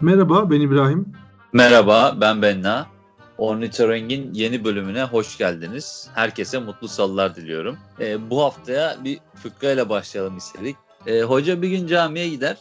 [0.00, 1.12] Merhaba, ben İbrahim.
[1.52, 2.86] Merhaba, ben Benna.
[3.38, 6.08] Ornithoreng'in yeni bölümüne hoş geldiniz.
[6.14, 7.76] Herkese mutlu salılar diliyorum.
[8.00, 10.76] Ee, bu haftaya bir fıkrayla başlayalım istedik.
[11.06, 12.56] Ee, hoca bir gün camiye gider,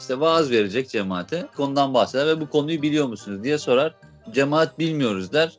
[0.00, 3.94] işte vaaz verecek cemaate, konudan bahseder ve bu konuyu biliyor musunuz diye sorar.
[4.32, 5.52] Cemaat bilmiyoruz der.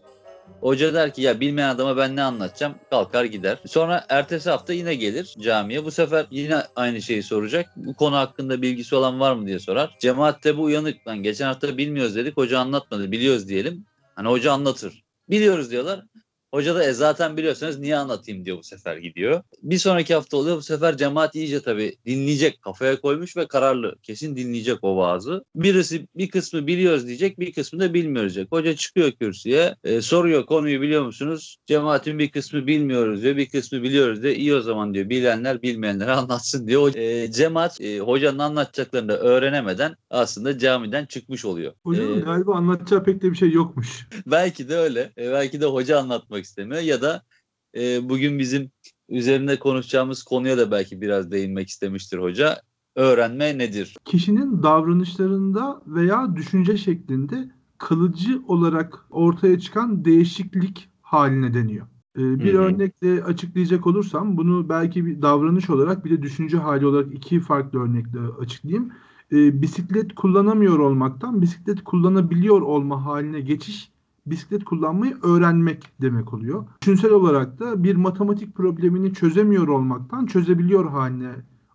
[0.66, 2.76] Hoca der ki ya bilmeyen adama ben ne anlatacağım?
[2.90, 3.58] Kalkar gider.
[3.68, 5.86] Sonra ertesi hafta yine gelir camiye.
[5.86, 7.70] Bu sefer yine aynı şeyi soracak.
[7.76, 9.96] Bu konu hakkında bilgisi olan var mı diye sorar.
[10.00, 11.08] Cemaat de bu uyanık.
[11.08, 12.38] Lan geçen hafta bilmiyoruz dedik.
[12.38, 13.12] Hoca anlatmadı.
[13.12, 13.86] Biliyoruz diyelim.
[14.16, 15.04] Hani hoca anlatır.
[15.30, 16.05] Biliyoruz diyorlar.
[16.55, 19.41] Hoca da e zaten biliyorsanız niye anlatayım diyor bu sefer gidiyor.
[19.63, 23.96] Bir sonraki hafta oluyor bu sefer cemaat iyice tabii dinleyecek kafaya koymuş ve kararlı.
[24.04, 25.46] Kesin dinleyecek o vaazı.
[25.55, 28.52] Birisi bir kısmı biliyoruz diyecek bir kısmı da bilmiyoruz diyecek.
[28.52, 31.57] Hoca çıkıyor kürsüye e, soruyor konuyu biliyor musunuz?
[31.66, 35.10] Cemaatin bir kısmı bilmiyoruz ve bir kısmı biliyoruz de iyi o zaman diyor.
[35.10, 36.96] Bilenler bilmeyenlere anlatsın diyor.
[36.96, 41.74] E, cemaat e, hocanın anlatacaklarını da öğrenemeden aslında camiden çıkmış oluyor.
[41.84, 44.07] Hocam E, galiba anlatacağı pek de bir şey yokmuş.
[44.26, 45.12] belki de öyle.
[45.18, 47.24] E, belki de hoca anlatmak istemiyor ya da
[47.77, 48.71] e, bugün bizim
[49.10, 52.62] üzerinde konuşacağımız konuya da belki biraz değinmek istemiştir hoca.
[52.96, 53.98] Öğrenme nedir?
[54.05, 61.88] Kişinin davranışlarında veya düşünce şeklinde kalıcı olarak ortaya çıkan değişiklik haline deniyor.
[62.18, 62.62] Ee, bir Hı hı.
[62.62, 67.79] örnekle açıklayacak olursam bunu belki bir davranış olarak bir de düşünce hali olarak iki farklı
[67.79, 68.91] örnekle açıklayayım.
[69.31, 73.91] Ee, bisiklet kullanamıyor olmaktan bisiklet kullanabiliyor olma haline geçiş
[74.25, 76.66] bisiklet kullanmayı öğrenmek demek oluyor.
[76.81, 81.31] Düşünsel olarak da bir matematik problemini çözemiyor olmaktan çözebiliyor haline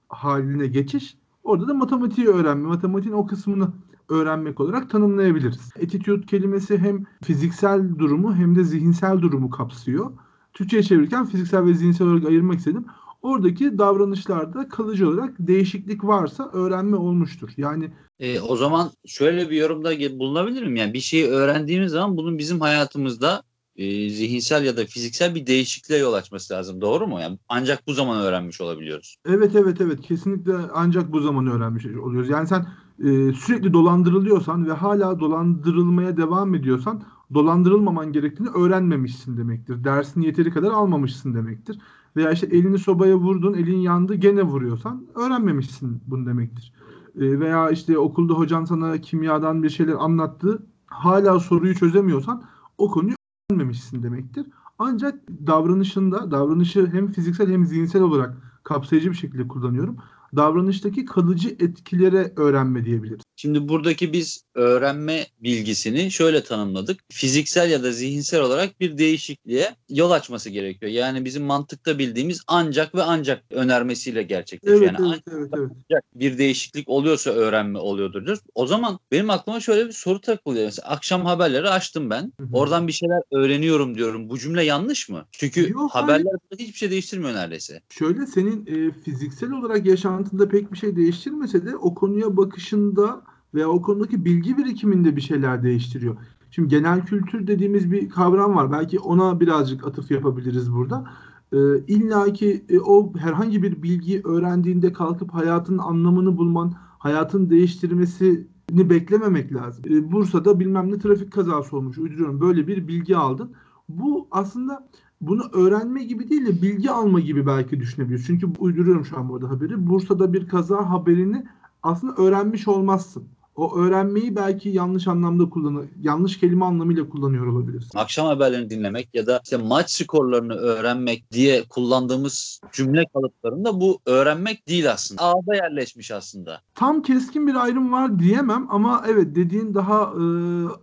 [0.09, 1.17] haline geçiş.
[1.43, 3.69] Orada da matematiği öğrenme, matematiğin o kısmını
[4.09, 5.71] öğrenmek olarak tanımlayabiliriz.
[5.85, 10.13] Attitude kelimesi hem fiziksel durumu hem de zihinsel durumu kapsıyor.
[10.53, 12.85] Türkçe'ye çevirirken fiziksel ve zihinsel olarak ayırmak istedim.
[13.23, 17.51] Oradaki davranışlarda kalıcı olarak değişiklik varsa öğrenme olmuştur.
[17.57, 20.77] Yani E, o zaman şöyle bir yorumda ge- bulunabilirim.
[20.77, 23.43] Yani bir şeyi öğrendiğimiz zaman bunun bizim hayatımızda
[23.77, 26.81] e, zihinsel ya da fiziksel bir değişikliğe yol açması lazım.
[26.81, 27.21] Doğru mu?
[27.21, 29.17] Yani ancak bu zaman öğrenmiş olabiliyoruz.
[29.27, 32.29] Evet evet evet kesinlikle ancak bu zaman öğrenmiş oluyoruz.
[32.29, 32.61] Yani sen
[33.05, 37.03] e, sürekli dolandırılıyorsan ve hala dolandırılmaya devam ediyorsan
[37.35, 39.85] dolandırılmaman gerektiğini öğrenmemişsin demektir.
[39.85, 41.79] Dersini yeteri kadar almamışsın demektir.
[42.17, 46.73] Veya işte elini sobaya vurdun, elin yandı gene vuruyorsan öğrenmemişsin bunu demektir.
[47.17, 52.43] E, veya işte okulda hocan sana kimyadan bir şeyler anlattı, hala soruyu çözemiyorsan
[52.79, 53.15] o konuyu
[53.51, 54.47] öğrenmemişsin demektir.
[54.79, 59.97] Ancak davranışında, davranışı hem fiziksel hem zihinsel olarak kapsayıcı bir şekilde kullanıyorum.
[60.37, 63.30] Davranıştaki kalıcı etkilere öğrenme diyebiliriz.
[63.41, 67.01] Şimdi buradaki biz öğrenme bilgisini şöyle tanımladık.
[67.13, 70.93] Fiziksel ya da zihinsel olarak bir değişikliğe yol açması gerekiyor.
[70.93, 74.83] Yani bizim mantıkta bildiğimiz ancak ve ancak önermesiyle gerçekleşiyor.
[74.83, 75.71] Evet, yani evet, evet, evet.
[75.91, 78.43] ancak bir değişiklik oluyorsa öğrenme oluyordur diyoruz.
[78.55, 80.65] O zaman benim aklıma şöyle bir soru takılıyor.
[80.65, 82.33] Mesela akşam haberleri açtım ben.
[82.41, 82.49] Hı hı.
[82.53, 84.31] Oradan bir şeyler öğreniyorum diyorum.
[84.31, 85.27] Bu cümle yanlış mı?
[85.33, 87.81] Çünkü Yok, haberler hiçbir şey değiştirmiyor neredeyse.
[87.91, 93.69] Şöyle senin e, fiziksel olarak yaşantında pek bir şey değiştirmese de o konuya bakışında veya
[93.69, 96.17] o konudaki bilgi birikiminde bir şeyler değiştiriyor.
[96.51, 98.73] Şimdi genel kültür dediğimiz bir kavram var.
[98.73, 101.05] Belki ona birazcık atıf yapabiliriz burada.
[101.53, 108.47] E, İlla ki e, o herhangi bir bilgiyi öğrendiğinde kalkıp hayatın anlamını bulman, hayatın değiştirmesini
[108.71, 109.85] beklememek lazım.
[109.91, 111.99] E, Bursa'da bilmem ne trafik kazası olmuş.
[111.99, 112.41] Uyduruyorum.
[112.41, 113.53] Böyle bir bilgi aldın.
[113.89, 114.89] Bu aslında
[115.21, 118.27] bunu öğrenme gibi değil de bilgi alma gibi belki düşünebiliriz.
[118.27, 119.87] Çünkü uyduruyorum şu an burada haberi.
[119.87, 121.47] Bursa'da bir kaza haberini
[121.83, 123.25] aslında öğrenmiş olmazsın.
[123.61, 127.99] O öğrenmeyi belki yanlış anlamda kullanır, yanlış kelime anlamıyla kullanıyor olabilirsin.
[127.99, 134.69] akşam haberlerini dinlemek ya da işte maç skorlarını öğrenmek diye kullandığımız cümle kalıplarında bu öğrenmek
[134.69, 135.23] değil aslında.
[135.23, 136.61] Ağda yerleşmiş aslında.
[136.75, 140.25] Tam keskin bir ayrım var diyemem ama evet dediğin daha e,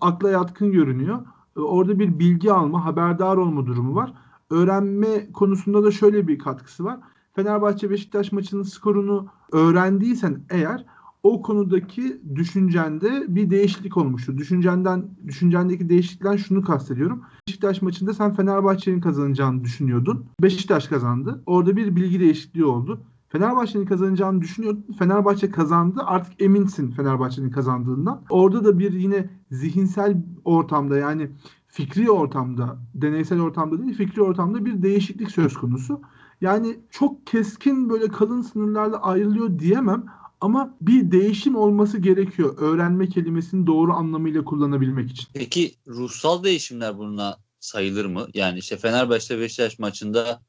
[0.02, 1.20] akla yatkın görünüyor.
[1.58, 4.14] E, orada bir bilgi alma, haberdar olma durumu var.
[4.50, 7.00] Öğrenme konusunda da şöyle bir katkısı var.
[7.36, 10.86] Fenerbahçe Beşiktaş maçının skorunu öğrendiysen eğer
[11.24, 14.38] o konudaki düşüncende bir değişiklik olmuştur.
[14.38, 17.22] Düşüncenden düşüncendeki değişiklikten şunu kastediyorum.
[17.48, 20.26] Beşiktaş maçında sen Fenerbahçe'nin kazanacağını düşünüyordun.
[20.42, 21.44] Beşiktaş kazandı.
[21.46, 23.02] Orada bir bilgi değişikliği oldu.
[23.30, 24.86] Fenerbahçe'nin kazanacağını düşünüyordun.
[25.00, 26.02] Fenerbahçe kazandı.
[26.06, 28.22] Artık eminsin Fenerbahçe'nin kazandığından.
[28.30, 31.30] Orada da bir yine zihinsel ortamda yani
[31.68, 36.02] fikri ortamda, deneysel ortamda değil, fikri ortamda bir değişiklik söz konusu.
[36.42, 40.06] Yani çok keskin böyle kalın sınırlarla ayrılıyor diyemem
[40.42, 45.28] ama bir değişim olması gerekiyor öğrenme kelimesini doğru anlamıyla kullanabilmek için.
[45.34, 48.28] Peki ruhsal değişimler bununla sayılır mı?
[48.34, 50.42] Yani işte Fenerbahçe Beşiktaş maçında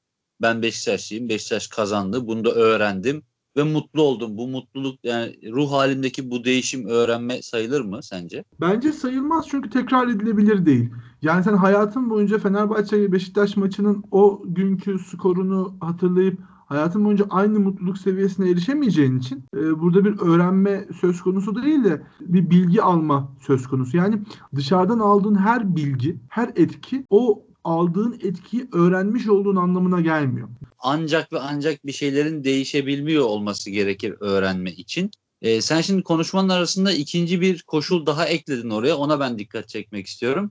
[0.42, 1.28] ben Beşiktaşlıyım.
[1.28, 2.26] Beşiktaş kazandı.
[2.26, 3.22] Bunu da öğrendim
[3.56, 4.36] ve mutlu oldum.
[4.38, 8.44] Bu mutluluk yani ruh halindeki bu değişim öğrenme sayılır mı sence?
[8.60, 10.90] Bence sayılmaz çünkü tekrar edilebilir değil.
[11.22, 16.38] Yani sen hayatın boyunca Fenerbahçe Beşiktaş maçının o günkü skorunu hatırlayıp
[16.68, 22.02] hayatın boyunca aynı mutluluk seviyesine erişemeyeceğin için e, burada bir öğrenme söz konusu değil de
[22.20, 23.96] bir bilgi alma söz konusu.
[23.96, 24.22] Yani
[24.54, 30.48] dışarıdan aldığın her bilgi, her etki o aldığın etkiyi öğrenmiş olduğun anlamına gelmiyor.
[30.78, 35.10] Ancak ve ancak bir şeylerin değişebilmiyor olması gerekir öğrenme için.
[35.42, 38.96] Ee, sen şimdi konuşmanın arasında ikinci bir koşul daha ekledin oraya.
[38.96, 40.50] Ona ben dikkat çekmek istiyorum.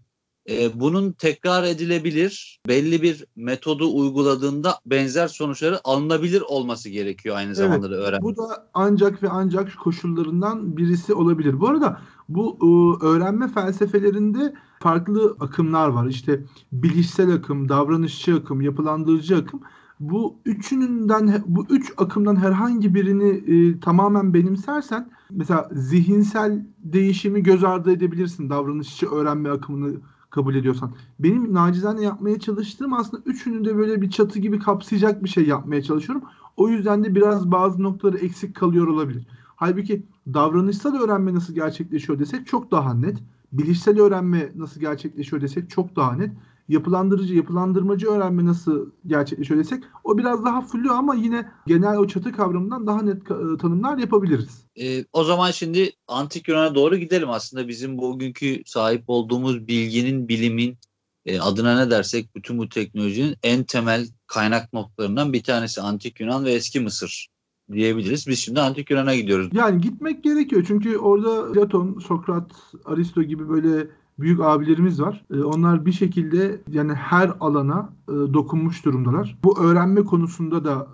[0.50, 7.88] Ee, bunun tekrar edilebilir, belli bir metodu uyguladığında benzer sonuçları alınabilir olması gerekiyor aynı zamanda
[7.88, 8.24] evet, da öğrenme.
[8.24, 11.60] Bu da ancak ve ancak koşullarından birisi olabilir.
[11.60, 16.08] Bu arada bu e, öğrenme felsefelerinde farklı akımlar var.
[16.08, 19.62] İşte bilişsel akım, davranışçı akım, yapılandırıcı akım.
[20.00, 27.92] Bu üçününden bu üç akımdan herhangi birini e, tamamen benimsersen mesela zihinsel değişimi göz ardı
[27.92, 29.94] edebilirsin davranışçı öğrenme akımını
[30.38, 30.92] kabul ediyorsan.
[31.20, 35.84] Benim nacizane yapmaya çalıştığım aslında üçünü de böyle bir çatı gibi kapsayacak bir şey yapmaya
[35.84, 36.24] çalışıyorum.
[36.58, 39.28] O yüzden de biraz bazı noktaları eksik kalıyor olabilir.
[39.56, 40.04] Halbuki
[40.34, 43.18] davranışsal öğrenme nasıl gerçekleşiyor desek çok daha net.
[43.52, 46.32] Bilişsel öğrenme nasıl gerçekleşiyor desek çok daha net.
[46.68, 52.32] Yapılandırıcı, yapılandırmacı öğrenme nasıl gerçekleşiyor desek o biraz daha flu ama yine genel o çatı
[52.32, 54.66] kavramından daha net e, tanımlar yapabiliriz.
[54.80, 57.30] Ee, o zaman şimdi antik Yunan'a doğru gidelim.
[57.30, 60.78] Aslında bizim bugünkü sahip olduğumuz bilginin, bilimin
[61.26, 66.46] e, adına ne dersek bütün bu teknolojinin en temel kaynak noktalarından bir tanesi antik Yunan
[66.46, 67.28] ve eski Mısır
[67.72, 68.28] diyebiliriz.
[68.28, 69.50] Biz şimdi antik Yunan'a gidiyoruz.
[69.54, 72.52] Yani gitmek gerekiyor çünkü orada Platon, Sokrat,
[72.86, 73.88] Aristo gibi böyle
[74.20, 75.26] büyük abilerimiz var.
[75.34, 79.38] E, onlar bir şekilde yani her alana e, dokunmuş durumdalar.
[79.44, 80.88] Bu öğrenme konusunda da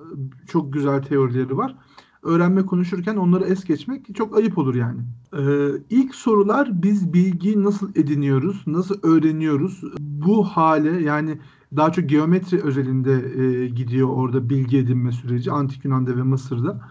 [0.47, 1.75] çok güzel teorileri var.
[2.23, 4.99] Öğrenme konuşurken onları es geçmek çok ayıp olur yani.
[5.37, 9.81] Ee, ilk sorular biz bilgi nasıl ediniyoruz, nasıl öğreniyoruz?
[9.99, 11.39] Bu hale yani
[11.75, 16.81] daha çok geometri özelinde e, gidiyor orada bilgi edinme süreci Antik Yunan'da ve Mısır'da.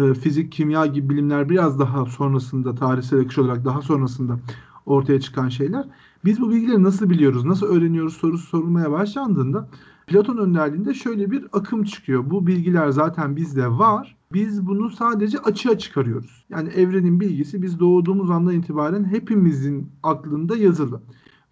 [0.00, 4.38] E, fizik, kimya gibi bilimler biraz daha sonrasında tarihsel akış olarak daha sonrasında
[4.86, 5.86] ortaya çıkan şeyler.
[6.24, 9.68] Biz bu bilgileri nasıl biliyoruz, nasıl öğreniyoruz sorusu sorulmaya başlandığında
[10.06, 12.30] Platon önderliğinde şöyle bir akım çıkıyor.
[12.30, 14.16] Bu bilgiler zaten bizde var.
[14.32, 16.44] Biz bunu sadece açığa çıkarıyoruz.
[16.50, 21.00] Yani evrenin bilgisi biz doğduğumuz andan itibaren hepimizin aklında yazılı.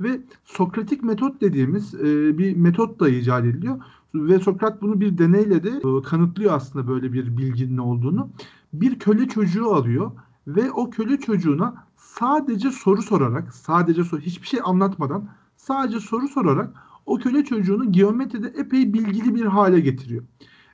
[0.01, 3.81] Ve Sokratik metot dediğimiz e, bir metot da icat ediliyor.
[4.15, 8.29] Ve Sokrat bunu bir deneyle de e, kanıtlıyor aslında böyle bir bilginin olduğunu.
[8.73, 10.11] Bir köle çocuğu alıyor
[10.47, 11.85] ve o köle çocuğuna
[12.21, 16.75] sadece soru sorarak, sadece soru, hiçbir şey anlatmadan sadece soru sorarak
[17.07, 20.25] o köle çocuğunu geometride epey bilgili bir hale getiriyor.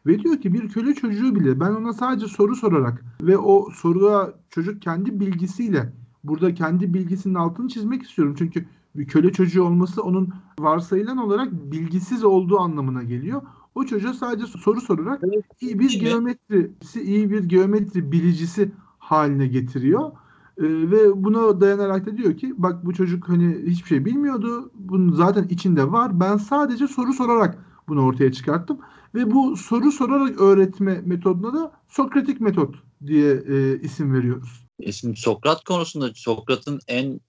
[0.06, 4.32] Ve diyor ki bir köle çocuğu bile ben ona sadece soru sorarak ve o soruya
[4.50, 5.92] çocuk kendi bilgisiyle
[6.24, 8.34] burada kendi bilgisinin altını çizmek istiyorum.
[8.38, 8.64] Çünkü
[8.96, 13.42] bir köle çocuğu olması onun varsayılan olarak bilgisiz olduğu anlamına geliyor.
[13.74, 15.22] O çocuğa sadece soru sorarak
[15.60, 20.12] iyi bir geometrisi, iyi bir geometri bilicisi haline getiriyor.
[20.58, 24.70] Ee, ve buna dayanarak da diyor ki bak bu çocuk hani hiçbir şey bilmiyordu.
[24.74, 26.20] Bunun zaten içinde var.
[26.20, 28.78] Ben sadece soru sorarak bunu ortaya çıkarttım.
[29.14, 32.74] Ve bu soru sorarak öğretme metoduna da Sokratik metot
[33.06, 34.66] diye e, isim veriyoruz.
[34.80, 37.20] E şimdi Sokrat konusunda Sokrat'ın en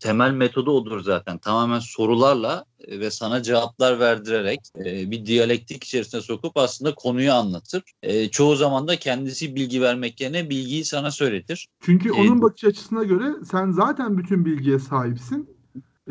[0.00, 1.38] temel metodu odur zaten.
[1.38, 7.82] Tamamen sorularla e, ve sana cevaplar verdirerek e, bir diyalektik içerisine sokup aslında konuyu anlatır.
[8.02, 11.68] E, çoğu zaman da kendisi bilgi vermek yerine bilgiyi sana söyletir.
[11.80, 15.48] Çünkü onun bakış açısına göre sen zaten bütün bilgiye sahipsin.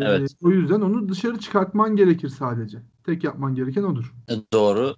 [0.01, 0.31] Evet.
[0.43, 2.77] o yüzden onu dışarı çıkartman gerekir sadece.
[3.05, 4.13] Tek yapman gereken odur.
[4.53, 4.95] Doğru.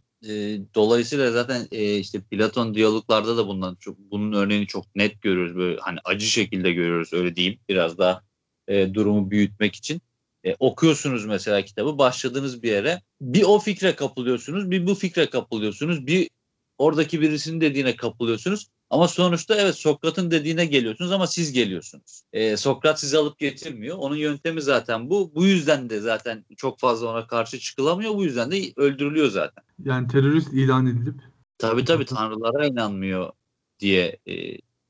[0.76, 1.68] dolayısıyla zaten
[2.00, 6.72] işte Platon diyaloglarda da bundan çok bunun örneğini çok net görüyoruz böyle hani acı şekilde
[6.72, 8.22] görüyoruz öyle diyeyim biraz daha
[8.68, 10.02] e, durumu büyütmek için.
[10.46, 16.08] E, okuyorsunuz mesela kitabı başladığınız bir yere bir o fikre kapılıyorsunuz bir bu fikre kapılıyorsunuz
[16.08, 16.30] bir
[16.78, 22.24] oradaki birisinin dediğine kapılıyorsunuz ama sonuçta evet Sokrat'ın dediğine geliyorsunuz ama siz geliyorsunuz.
[22.34, 23.98] Ee, Sokrat sizi alıp getirmiyor.
[23.98, 25.32] Onun yöntemi zaten bu.
[25.36, 28.16] Bu yüzden de zaten çok fazla ona karşı çıkılamıyor.
[28.16, 29.64] Bu yüzden de öldürülüyor zaten.
[29.86, 31.16] Yani terörist ilan edilip.
[31.58, 33.32] Tabii tabii tanrılara inanmıyor
[33.80, 34.34] diye e,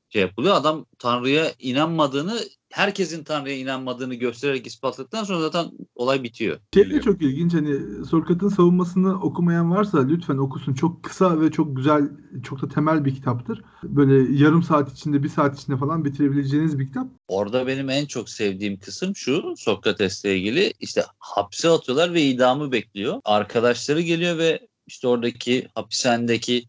[0.08, 0.54] şey yapılıyor.
[0.54, 2.40] Adam Tanrı'ya inanmadığını
[2.74, 6.58] herkesin Tanrı'ya inanmadığını göstererek ispatladıktan sonra zaten olay bitiyor.
[6.74, 10.74] Şey de çok ilginç hani Sokrat'ın savunmasını okumayan varsa lütfen okusun.
[10.74, 12.02] Çok kısa ve çok güzel,
[12.42, 13.62] çok da temel bir kitaptır.
[13.82, 17.06] Böyle yarım saat içinde, bir saat içinde falan bitirebileceğiniz bir kitap.
[17.28, 23.20] Orada benim en çok sevdiğim kısım şu Sokrates'le ilgili işte hapse atıyorlar ve idamı bekliyor.
[23.24, 26.64] Arkadaşları geliyor ve işte oradaki hapishanedeki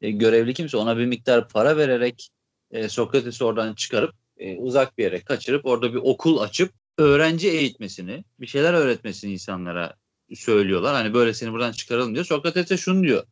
[0.00, 2.30] e, görevli kimse ona bir miktar para vererek
[2.70, 8.24] e, Sokrates'i oradan çıkarıp e, uzak bir yere kaçırıp orada bir okul açıp öğrenci eğitmesini,
[8.40, 9.94] bir şeyler öğretmesini insanlara
[10.34, 10.94] söylüyorlar.
[10.94, 12.24] Hani böyle seni buradan çıkaralım diyor.
[12.24, 13.24] Sokrates de şunu diyor.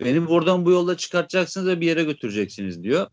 [0.00, 3.06] Beni buradan bu yolda çıkartacaksınız ve bir yere götüreceksiniz diyor.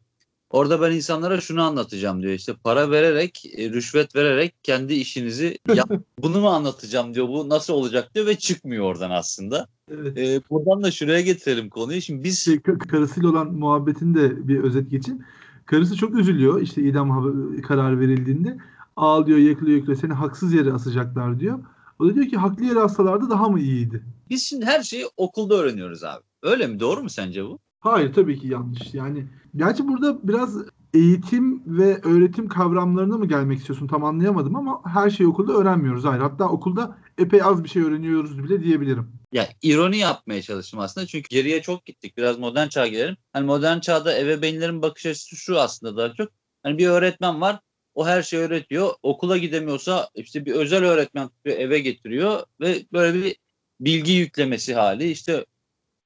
[0.49, 2.33] Orada ben insanlara şunu anlatacağım diyor.
[2.33, 5.91] İşte para vererek, e, rüşvet vererek kendi işinizi yap.
[6.19, 7.27] Bunu mu anlatacağım diyor.
[7.27, 9.67] Bu nasıl olacak diyor ve çıkmıyor oradan aslında.
[9.91, 10.17] Evet.
[10.17, 12.01] Ee, buradan da şuraya getirelim konuyu.
[12.01, 15.23] Şimdi biz şey, karısıyla olan muhabbetin de bir özet geçin.
[15.69, 18.57] Karısı çok üzülüyor işte idam kararı verildiğinde.
[18.95, 19.99] Ağlıyor, yakılıyor, yakılıyor.
[19.99, 21.59] Seni haksız yere asacaklar diyor.
[21.99, 24.03] O da diyor ki haklı yere assalardı daha mı iyiydi?
[24.29, 26.23] Biz şimdi her şeyi okulda öğreniyoruz abi.
[26.43, 26.79] Öyle mi?
[26.79, 27.59] Doğru mu sence bu?
[27.79, 28.93] Hayır tabii ki yanlış.
[28.93, 30.57] Yani gerçi burada biraz
[30.93, 36.05] eğitim ve öğretim kavramlarına mı gelmek istiyorsun tam anlayamadım ama her şeyi okulda öğrenmiyoruz.
[36.05, 39.11] Hayır hatta okulda epey az bir şey öğreniyoruz bile diyebilirim.
[39.31, 42.17] Ya ironi yapmaya çalıştım aslında çünkü geriye çok gittik.
[42.17, 43.17] Biraz modern çağa gelelim.
[43.33, 46.29] Hani modern çağda ebeveynlerin bakış açısı şu aslında daha çok.
[46.63, 47.59] Hani bir öğretmen var.
[47.95, 48.89] O her şeyi öğretiyor.
[49.03, 53.35] Okula gidemiyorsa işte bir özel öğretmen eve getiriyor ve böyle bir
[53.79, 55.11] bilgi yüklemesi hali.
[55.11, 55.45] İşte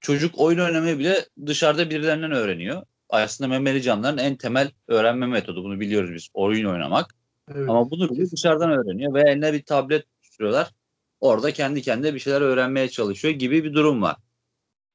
[0.01, 2.83] çocuk oyun oynamayı bile dışarıda birilerinden öğreniyor.
[3.13, 5.63] Aslında memeli canlıların en temel öğrenme metodu.
[5.63, 6.29] Bunu biliyoruz biz.
[6.33, 7.15] Oyun oynamak.
[7.51, 7.69] Evet.
[7.69, 10.71] Ama bunu bile dışarıdan öğreniyor ve eline bir tablet tutuyorlar.
[11.19, 14.15] Orada kendi kendine bir şeyler öğrenmeye çalışıyor gibi bir durum var.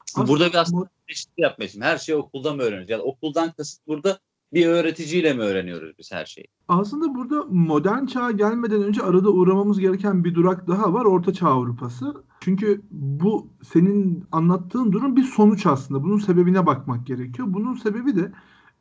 [0.05, 1.77] Aslında burada bir aslında eşit yapmayız.
[1.81, 2.91] Her şeyi okulda mı öğreniyoruz?
[2.91, 4.19] Yani okuldan kasıt burada
[4.52, 6.47] bir öğreticiyle mi öğreniyoruz biz her şeyi?
[6.69, 11.05] Aslında burada modern çağa gelmeden önce arada uğramamız gereken bir durak daha var.
[11.05, 12.14] Orta Çağ Avrupası.
[12.40, 16.02] Çünkü bu senin anlattığın durum bir sonuç aslında.
[16.02, 17.49] Bunun sebebine bakmak gerekiyor.
[17.50, 18.33] Bunun sebebi de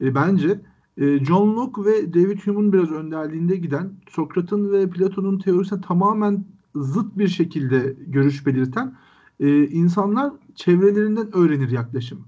[0.02, 0.62] e, bence
[0.98, 6.46] e, John Locke ve David Hume'un biraz önderliğinde giden Sokrat'ın ve Platon'un teorisine tamamen
[6.76, 8.98] zıt bir şekilde görüş belirten
[9.40, 12.26] e, insanlar çevrelerinden öğrenir yaklaşım.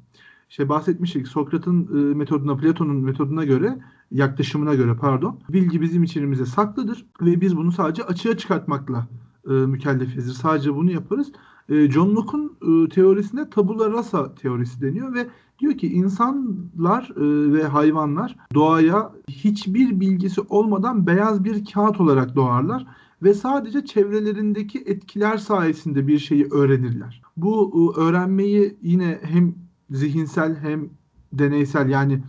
[0.50, 3.78] İşte bahsetmiştik Sokrat'ın e, metoduna, Platon'un metoduna göre
[4.12, 9.08] yaklaşımına göre pardon bilgi bizim içimizde saklıdır ve biz bunu sadece açığa çıkartmakla
[9.48, 10.34] e, mükellefizdir.
[10.34, 11.32] Sadece bunu yaparız.
[11.70, 15.28] E, John Locke'un e, teorisinde tabula rasa teorisi deniyor ve
[15.60, 22.88] diyor ki insanlar e, ve hayvanlar doğaya hiçbir bilgisi olmadan beyaz bir kağıt olarak doğarlar
[23.24, 27.22] ve sadece çevrelerindeki etkiler sayesinde bir şeyi öğrenirler.
[27.38, 29.56] Bu e, öğrenmeyi yine hem
[29.92, 30.90] zihinsel hem
[31.34, 32.22] deneysel yani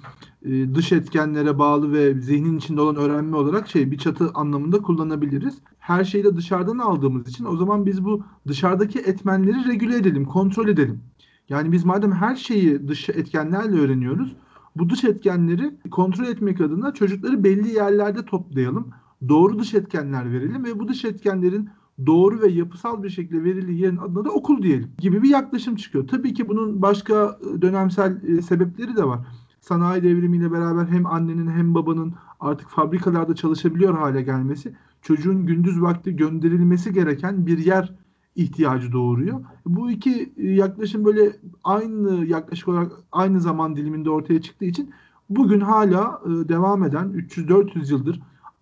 [0.43, 5.59] e, dış etkenlere bağlı ve zihnin içinde olan öğrenme olarak şey bir çatı anlamında kullanabiliriz.
[5.79, 10.69] Her şeyi de dışarıdan aldığımız için o zaman biz bu dışarıdaki etmenleri regüle edelim, kontrol
[10.69, 11.01] edelim.
[11.49, 14.37] Yani biz madem her şeyi dış etkenlerle öğreniyoruz,
[14.77, 18.91] bu dış etkenleri kontrol etmek adına çocukları belli yerlerde toplayalım.
[19.29, 21.71] Doğru dış etkenler verelim ve bu dış etkenlerin
[22.07, 26.09] doğru ve yapısal bir şekilde verildiği yerin adına da okul diyelim gibi bir yaklaşım çıkıyor.
[26.09, 29.19] Tabii ki bunun başka e, dönemsel e, sebepleri de var.
[29.61, 36.17] Sanayi devrimiyle beraber hem annenin hem babanın artık fabrikalarda çalışabiliyor hale gelmesi çocuğun gündüz vakti
[36.17, 37.95] gönderilmesi gereken bir yer
[38.37, 39.41] ihtiyacı doğuruyor.
[39.67, 44.91] Bu iki e, yaklaşım böyle aynı yaklaşık olarak aynı zaman diliminde ortaya çıktığı için
[45.31, 48.21] bugün hala devam eden 300-400 yıldır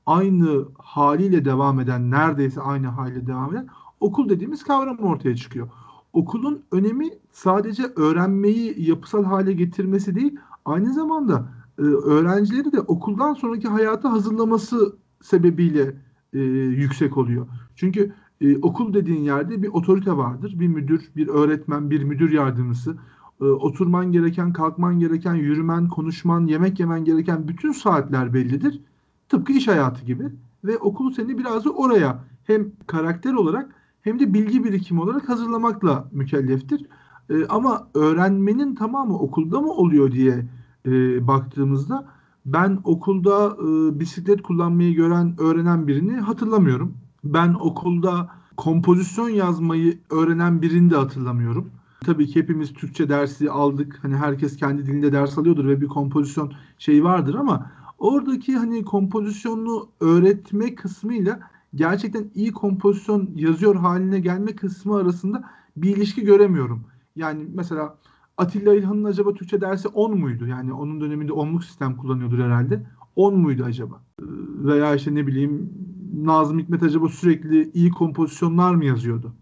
[0.08, 3.68] aynı haliyle devam eden, neredeyse aynı haliyle devam eden
[4.00, 5.68] okul dediğimiz kavram ortaya çıkıyor.
[6.12, 11.48] Okulun önemi sadece öğrenmeyi yapısal hale getirmesi değil, aynı zamanda
[11.78, 15.94] e, öğrencileri de okuldan sonraki hayata hazırlaması sebebiyle
[16.32, 16.38] e,
[16.82, 17.46] yüksek oluyor.
[17.76, 20.54] Çünkü e, okul dediğin yerde bir otorite vardır.
[20.60, 22.96] Bir müdür, bir öğretmen, bir müdür yardımcısı.
[23.40, 28.80] E, oturman gereken, kalkman gereken, yürümen, konuşman, yemek yemen gereken bütün saatler bellidir.
[29.28, 30.24] Tıpkı iş hayatı gibi
[30.64, 36.08] ve okul seni biraz da oraya hem karakter olarak hem de bilgi birikimi olarak hazırlamakla
[36.12, 36.86] mükelleftir.
[37.30, 40.46] E, ama öğrenmenin tamamı okulda mı oluyor diye
[40.86, 42.08] e, baktığımızda
[42.46, 46.94] ben okulda e, bisiklet kullanmayı gören öğrenen birini hatırlamıyorum.
[47.24, 51.70] Ben okulda kompozisyon yazmayı öğrenen birini de hatırlamıyorum.
[52.04, 53.98] Tabii ki hepimiz Türkçe dersi aldık.
[54.02, 59.88] Hani herkes kendi dilinde ders alıyordur ve bir kompozisyon şeyi vardır ama Oradaki hani kompozisyonunu
[60.00, 61.40] öğretme kısmıyla
[61.74, 65.44] gerçekten iyi kompozisyon yazıyor haline gelme kısmı arasında
[65.76, 66.84] bir ilişki göremiyorum.
[67.16, 67.98] Yani mesela
[68.36, 70.46] Atilla İlhan'ın acaba Türkçe dersi 10 muydu?
[70.46, 72.86] Yani onun döneminde onluk sistem kullanıyordur herhalde.
[73.16, 74.02] 10 muydu acaba?
[74.22, 74.24] Ee,
[74.64, 75.72] veya işte ne bileyim
[76.16, 79.32] Nazım Hikmet acaba sürekli iyi kompozisyonlar mı yazıyordu?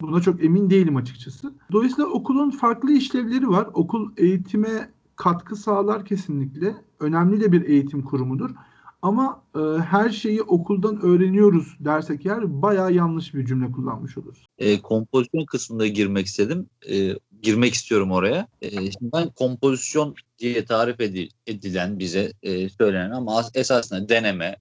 [0.00, 1.54] Buna çok emin değilim açıkçası.
[1.72, 3.68] Dolayısıyla okulun farklı işlevleri var.
[3.74, 6.74] Okul eğitime katkı sağlar kesinlikle.
[7.00, 8.50] Önemli de bir eğitim kurumudur.
[9.02, 14.46] Ama e, her şeyi okuldan öğreniyoruz dersek eğer bayağı yanlış bir cümle kullanmış oluruz.
[14.58, 16.66] E, kompozisyon kısmında girmek istedim.
[16.90, 18.48] E, girmek istiyorum oraya.
[18.62, 21.00] E, şimdi ben kompozisyon diye tarif
[21.46, 24.56] edilen bize e, söylenen ama esasında deneme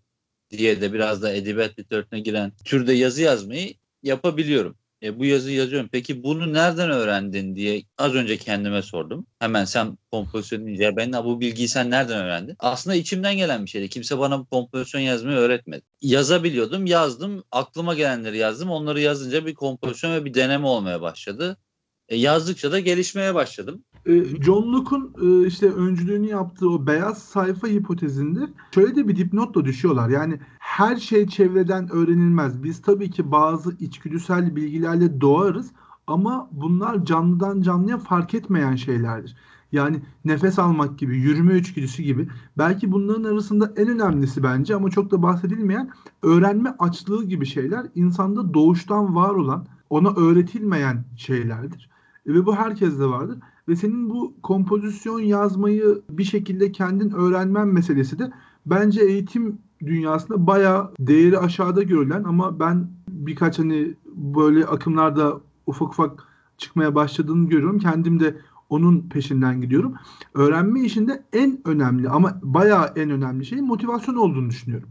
[0.50, 3.74] diye de biraz da edebiyat literatürüne giren türde yazı yazmayı
[4.04, 4.76] yapabiliyorum.
[5.04, 5.90] E, bu yazıyı yazıyorum.
[5.92, 9.28] Peki bunu nereden öğrendin diye az önce kendime sordum.
[9.40, 12.56] Hemen sen kompozisyon deyince ben bu bilgiyi sen nereden öğrendin?
[12.60, 13.90] Aslında içimden gelen bir şeydi.
[13.90, 15.82] Kimse bana bu kompozisyon yazmayı öğretmedi.
[16.02, 17.44] Yazabiliyordum, yazdım.
[17.52, 18.70] Aklıma gelenleri yazdım.
[18.70, 21.58] Onları yazınca bir kompozisyon ve bir deneme olmaya başladı.
[22.10, 23.86] E, yazdıkça da gelişmeye başladım.
[24.06, 28.40] E, John Locke'un e, işte öncülüğünü yaptığı o beyaz sayfa hipotezinde
[28.76, 30.10] şöyle de bir dipnotla düşüyorlar.
[30.10, 32.64] Yani her şey çevreden öğrenilmez.
[32.64, 35.72] Biz tabii ki bazı içgüdüsel bilgilerle doğarız
[36.08, 39.36] ama bunlar canlıdan canlıya fark etmeyen şeylerdir.
[39.72, 42.28] Yani nefes almak gibi, yürüme içgüdüsü gibi.
[42.58, 45.92] Belki bunların arasında en önemlisi bence ama çok da bahsedilmeyen
[46.24, 51.90] öğrenme açlığı gibi şeyler insanda doğuştan var olan, ona öğretilmeyen şeylerdir.
[52.28, 53.38] Ve bu herkeste vardır.
[53.68, 58.32] Ve senin bu kompozisyon yazmayı bir şekilde kendin öğrenmen meselesi de
[58.66, 66.28] bence eğitim dünyasında bayağı değeri aşağıda görülen ama ben birkaç hani böyle akımlarda ufak ufak
[66.58, 67.80] çıkmaya başladığını görüyorum.
[67.80, 68.38] Kendim de
[68.70, 69.94] onun peşinden gidiyorum.
[70.34, 74.90] Öğrenme işinde en önemli ama bayağı en önemli şey motivasyon olduğunu düşünüyorum.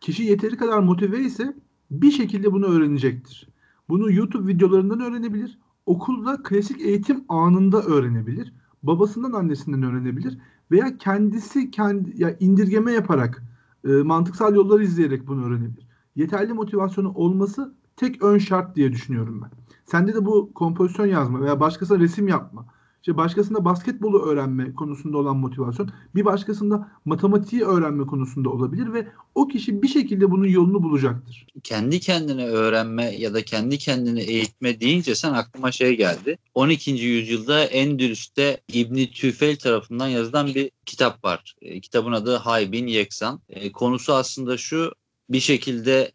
[0.00, 1.56] Kişi yeteri kadar motive ise
[1.90, 3.48] bir şekilde bunu öğrenecektir.
[3.88, 8.52] Bunu YouTube videolarından öğrenebilir okulda klasik eğitim anında öğrenebilir.
[8.82, 10.38] Babasından annesinden öğrenebilir
[10.70, 13.42] veya kendisi kendi ya indirgeme yaparak
[13.84, 15.86] e, mantıksal yollar izleyerek bunu öğrenebilir.
[16.16, 19.50] Yeterli motivasyonu olması tek ön şart diye düşünüyorum ben.
[19.84, 22.66] Sende de bu kompozisyon yazma veya başkasına resim yapma
[23.06, 29.48] işte başkasında basketbolu öğrenme konusunda olan motivasyon bir başkasında matematiği öğrenme konusunda olabilir ve o
[29.48, 31.46] kişi bir şekilde bunun yolunu bulacaktır.
[31.62, 36.38] Kendi kendine öğrenme ya da kendi kendini eğitme deyince sen aklıma şey geldi.
[36.54, 36.90] 12.
[36.90, 41.54] yüzyılda Endülüs'te İbni Tüfel tarafından yazılan bir kitap var.
[41.62, 43.40] E, kitabın adı Haybin Yeksan.
[43.48, 44.92] E, konusu aslında şu
[45.30, 46.12] bir şekilde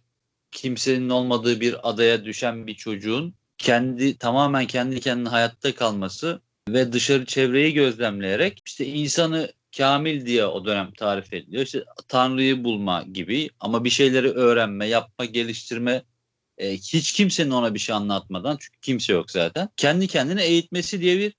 [0.51, 7.25] kimsenin olmadığı bir adaya düşen bir çocuğun kendi tamamen kendi kendine hayatta kalması ve dışarı
[7.25, 11.63] çevreyi gözlemleyerek işte insanı kamil diye o dönem tarif ediliyor.
[11.65, 16.03] İşte Tanrı'yı bulma gibi ama bir şeyleri öğrenme, yapma, geliştirme
[16.57, 19.69] e, hiç kimsenin ona bir şey anlatmadan çünkü kimse yok zaten.
[19.77, 21.33] Kendi kendine eğitmesi diye bir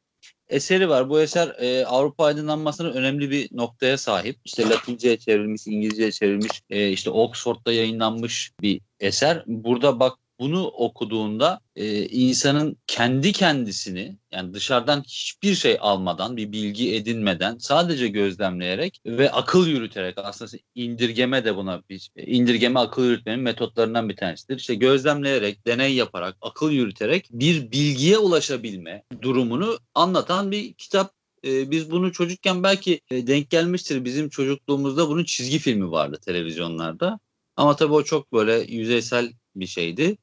[0.48, 1.10] eseri var.
[1.10, 4.36] Bu eser e, Avrupa aydınlanmasının önemli bir noktaya sahip.
[4.44, 9.44] İşte Latince'ye çevrilmiş, İngilizce'ye çevrilmiş, e, işte Oxford'da yayınlanmış bir eser.
[9.46, 16.94] Burada bak bunu okuduğunda e, insanın kendi kendisini yani dışarıdan hiçbir şey almadan bir bilgi
[16.94, 24.08] edinmeden sadece gözlemleyerek ve akıl yürüterek aslında indirgeme de buna bir indirgeme akıl yürütmenin metotlarından
[24.08, 24.56] bir tanesidir.
[24.56, 31.12] İşte gözlemleyerek, deney yaparak, akıl yürüterek bir bilgiye ulaşabilme durumunu anlatan bir kitap
[31.44, 34.04] e, biz bunu çocukken belki e, denk gelmiştir.
[34.04, 37.18] Bizim çocukluğumuzda bunun çizgi filmi vardı televizyonlarda.
[37.56, 40.16] Ama tabii o çok böyle yüzeysel bir şeydi.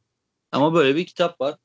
[0.51, 1.55] Ama böyle bir kitap var.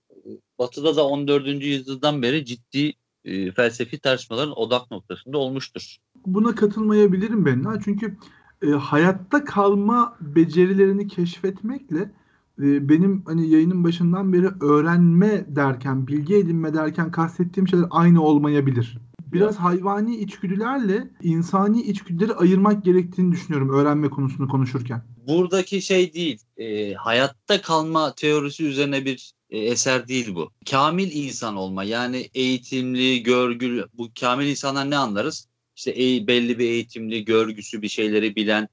[0.59, 1.47] Batı'da da 14.
[1.47, 2.93] yüzyıldan beri ciddi
[3.25, 5.97] e, felsefi tartışmaların odak noktasında olmuştur.
[6.27, 7.81] Buna katılmayabilirim ben.
[7.85, 8.17] Çünkü
[8.63, 12.11] e, hayatta kalma becerilerini keşfetmekle
[12.59, 18.99] e, benim hani yayının başından beri öğrenme derken, bilgi edinme derken kastettiğim şeyler aynı olmayabilir.
[19.33, 26.41] Biraz hayvani içgüdülerle insani içgüdüleri ayırmak gerektiğini düşünüyorum öğrenme konusunu konuşurken buradaki şey değil.
[26.57, 30.51] E, hayatta kalma teorisi üzerine bir e, eser değil bu.
[30.71, 33.87] Kamil insan olma yani eğitimli, görgülü.
[33.95, 35.49] Bu kamil insanlar ne anlarız?
[35.77, 38.69] İşte e, belli bir eğitimli, görgüsü bir şeyleri bilen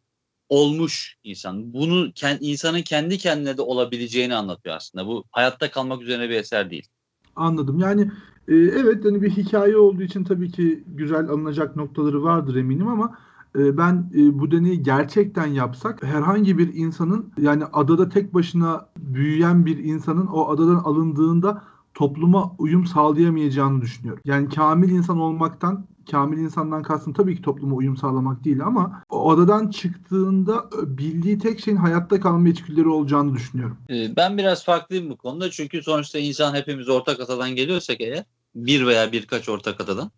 [0.49, 1.73] olmuş insan.
[1.73, 5.07] Bunu kend, insanın kendi kendine de olabileceğini anlatıyor aslında.
[5.07, 6.87] Bu hayatta kalmak üzerine bir eser değil.
[7.35, 7.79] Anladım.
[7.79, 8.01] Yani
[8.47, 13.17] e, evet hani bir hikaye olduğu için tabii ki güzel alınacak noktaları vardır eminim ama
[13.55, 19.77] ben e, bu deneyi gerçekten yapsak herhangi bir insanın yani adada tek başına büyüyen bir
[19.77, 24.21] insanın o adadan alındığında topluma uyum sağlayamayacağını düşünüyorum.
[24.25, 29.23] Yani kamil insan olmaktan kamil insandan kastım tabii ki topluma uyum sağlamak değil ama o
[29.23, 33.77] odadan çıktığında bildiği tek şeyin hayatta kalma içgüdüleri olacağını düşünüyorum.
[33.89, 38.23] Ee, ben biraz farklıyım bu konuda çünkü sonuçta insan hepimiz ortak atadan geliyorsak eğer
[38.55, 40.11] bir veya birkaç ortak atadan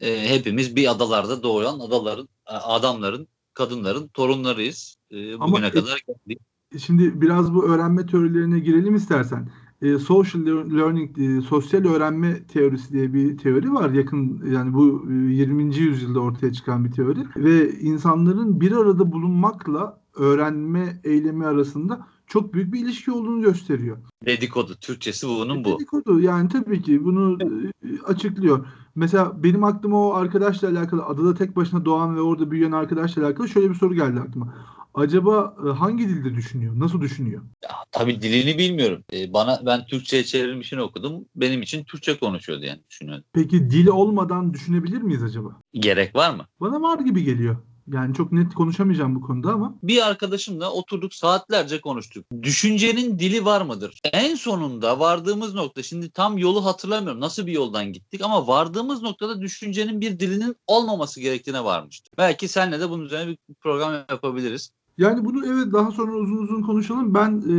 [0.00, 4.96] e, hepimiz bir adalarda doğuyan adaların e, adamların, kadınların torunlarıyız.
[5.10, 6.40] E, bugüne Ama, kadar geldik.
[6.78, 9.48] Şimdi biraz bu öğrenme teorilerine girelim istersen.
[9.82, 13.90] E, social learning, e, sosyal öğrenme teorisi diye bir teori var.
[13.90, 15.76] Yakın yani bu e, 20.
[15.76, 22.72] yüzyılda ortaya çıkan bir teori ve insanların bir arada bulunmakla öğrenme eylemi arasında çok büyük
[22.72, 23.96] bir ilişki olduğunu gösteriyor.
[24.26, 24.74] Dedikodu.
[24.80, 25.74] Türkçesi bunun bu.
[25.74, 28.66] Dedikodu yani tabii ki bunu e, açıklıyor.
[28.96, 33.48] Mesela benim aklıma o arkadaşla alakalı adada tek başına doğan ve orada büyüyen arkadaşla alakalı
[33.48, 34.54] şöyle bir soru geldi aklıma.
[34.94, 36.78] Acaba e, hangi dilde düşünüyor?
[36.78, 37.42] Nasıl düşünüyor?
[37.64, 39.04] Ya, tabii dilini bilmiyorum.
[39.12, 41.24] Ee, bana ben Türkçe'ye çevrilmişini okudum.
[41.36, 43.24] Benim için Türkçe konuşuyordu yani düşünüyorum.
[43.32, 45.60] Peki dil olmadan düşünebilir miyiz acaba?
[45.74, 46.46] Gerek var mı?
[46.60, 47.56] Bana var gibi geliyor.
[47.92, 49.74] Yani çok net konuşamayacağım bu konuda ama.
[49.82, 52.26] Bir arkadaşımla oturduk saatlerce konuştuk.
[52.42, 54.00] Düşüncenin dili var mıdır?
[54.12, 59.40] En sonunda vardığımız nokta şimdi tam yolu hatırlamıyorum nasıl bir yoldan gittik ama vardığımız noktada
[59.40, 62.10] düşüncenin bir dilinin olmaması gerektiğine varmıştı.
[62.18, 64.70] Belki senle de bunun üzerine bir program yapabiliriz.
[64.98, 67.14] Yani bunu evet daha sonra uzun uzun konuşalım.
[67.14, 67.54] Ben e,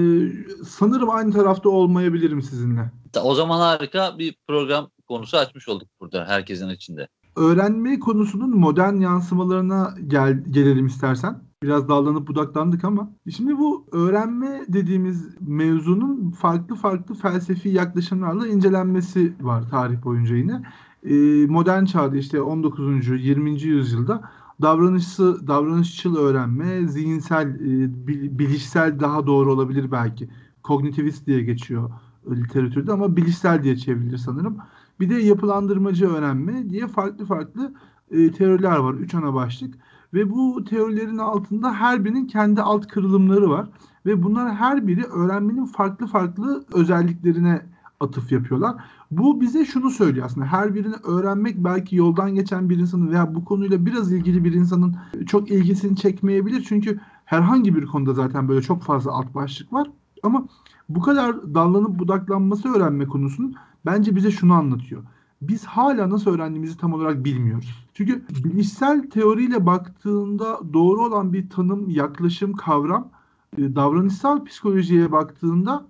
[0.66, 2.92] sanırım aynı tarafta olmayabilirim sizinle.
[3.24, 7.08] O zaman harika bir program konusu açmış olduk burada herkesin içinde.
[7.38, 11.41] Öğrenme konusunun modern yansımalarına gel, gelelim istersen.
[11.63, 13.10] Biraz dallanıp budaklandık ama.
[13.36, 20.62] Şimdi bu öğrenme dediğimiz mevzunun farklı farklı felsefi yaklaşımlarla incelenmesi var tarih boyunca yine.
[21.04, 23.08] Ee, modern çağda işte 19.
[23.08, 23.62] 20.
[23.62, 24.21] yüzyılda
[24.62, 27.97] davranışsı, davranışçıl öğrenme, zihinsel, e,
[28.39, 30.30] bilişsel daha doğru olabilir belki.
[30.63, 31.89] Kognitivist diye geçiyor
[32.32, 34.58] literatürde ama bilişsel diye çevrilir sanırım.
[34.99, 37.73] Bir de yapılandırmacı öğrenme diye farklı farklı
[38.12, 38.93] e, teoriler var.
[38.93, 39.75] Üç ana başlık.
[40.13, 43.69] Ve bu teorilerin altında her birinin kendi alt kırılımları var.
[44.05, 47.62] Ve bunlar her biri öğrenmenin farklı farklı özelliklerine
[47.99, 48.75] atıf yapıyorlar.
[49.12, 50.45] Bu bize şunu söylüyor aslında.
[50.45, 54.95] Her birini öğrenmek belki yoldan geçen bir insanın veya bu konuyla biraz ilgili bir insanın
[55.27, 56.65] çok ilgisini çekmeyebilir.
[56.67, 59.88] Çünkü herhangi bir konuda zaten böyle çok fazla alt başlık var.
[60.23, 60.47] Ama
[60.89, 63.55] bu kadar dallanıp budaklanması öğrenme konusunun
[63.88, 65.04] bence bize şunu anlatıyor.
[65.41, 67.88] Biz hala nasıl öğrendiğimizi tam olarak bilmiyoruz.
[67.93, 73.12] Çünkü bilişsel teoriyle baktığında doğru olan bir tanım, yaklaşım, kavram
[73.58, 75.86] e, davranışsal psikolojiye baktığında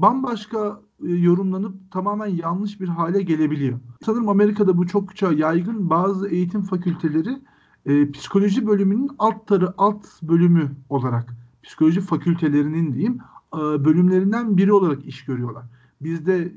[0.00, 3.78] bambaşka e, yorumlanıp tamamen yanlış bir hale gelebiliyor.
[4.04, 7.38] Sanırım Amerika'da bu çokça yaygın bazı eğitim fakülteleri
[7.86, 13.18] e, psikoloji bölümünün alt tarı alt bölümü olarak psikoloji fakültelerinin diyeyim
[13.54, 15.64] e, bölümlerinden biri olarak iş görüyorlar.
[16.00, 16.52] Bizde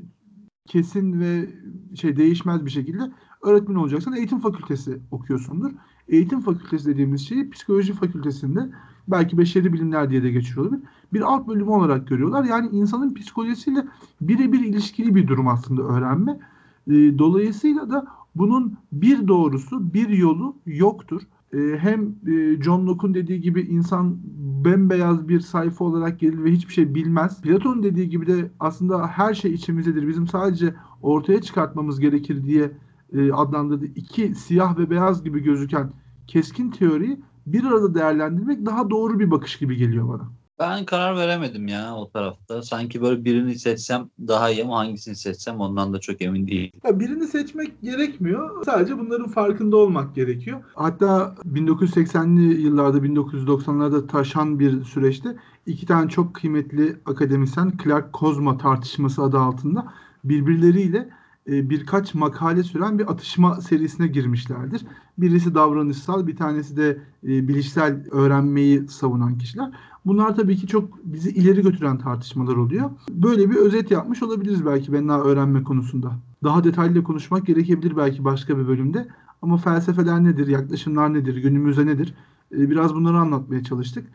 [0.67, 1.49] kesin ve
[1.95, 3.11] şey değişmez bir şekilde
[3.43, 5.71] öğretmen olacaksan eğitim fakültesi okuyorsundur.
[6.07, 8.69] Eğitim fakültesi dediğimiz şeyi psikoloji fakültesinde
[9.07, 10.83] belki beşeri bilimler diye de geçiyor olabilir.
[11.13, 12.43] Bir alt bölümü olarak görüyorlar.
[12.43, 13.85] Yani insanın psikolojisiyle
[14.21, 16.39] birebir ilişkili bir durum aslında öğrenme.
[16.87, 21.21] E, dolayısıyla da bunun bir doğrusu, bir yolu yoktur.
[21.53, 24.17] E, hem e, John Locke'un dediği gibi insan
[24.65, 27.41] bembeyaz bir sayfa olarak gelir ve hiçbir şey bilmez.
[27.41, 30.07] Platon dediği gibi de aslında her şey içimizdedir.
[30.07, 32.71] Bizim sadece ortaya çıkartmamız gerekir diye
[33.13, 35.91] e, adlandırdığı iki siyah ve beyaz gibi gözüken
[36.27, 40.31] keskin teoriyi bir arada değerlendirmek daha doğru bir bakış gibi geliyor bana.
[40.59, 42.61] Ben karar veremedim ya o tarafta.
[42.61, 46.71] Sanki böyle birini seçsem daha iyi ama hangisini seçsem ondan da çok emin değilim.
[46.83, 48.65] Ya birini seçmek gerekmiyor.
[48.65, 50.63] Sadece bunların farkında olmak gerekiyor.
[50.73, 59.23] Hatta 1980'li yıllarda 1990'larda taşan bir süreçte iki tane çok kıymetli akademisyen Clark Kozma tartışması
[59.23, 61.09] adı altında birbirleriyle
[61.47, 64.81] e, birkaç makale süren bir atışma serisine girmişlerdir.
[65.17, 69.71] Birisi davranışsal, bir tanesi de e, bilişsel öğrenmeyi savunan kişiler.
[70.05, 72.89] Bunlar tabii ki çok bizi ileri götüren tartışmalar oluyor.
[73.09, 76.11] Böyle bir özet yapmış olabiliriz belki Benna öğrenme konusunda.
[76.43, 79.07] Daha detaylı konuşmak gerekebilir belki başka bir bölümde.
[79.41, 82.13] Ama felsefeler nedir, yaklaşımlar nedir, günümüzde nedir?
[82.51, 84.07] E, biraz bunları anlatmaya çalıştık.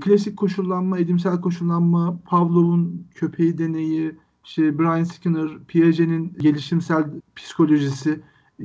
[0.00, 7.04] Klasik koşullanma, edimsel koşullanma, Pavlov'un köpeği deneyi, işte Brian Skinner, Piaget'in gelişimsel
[7.36, 8.20] psikolojisi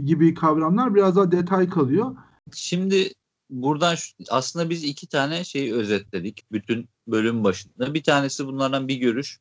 [0.06, 2.16] gibi kavramlar biraz daha detay kalıyor.
[2.54, 3.08] Şimdi
[3.50, 3.96] buradan
[4.30, 7.94] aslında biz iki tane şeyi özetledik bütün bölüm başında.
[7.94, 9.40] Bir tanesi bunlardan bir görüş.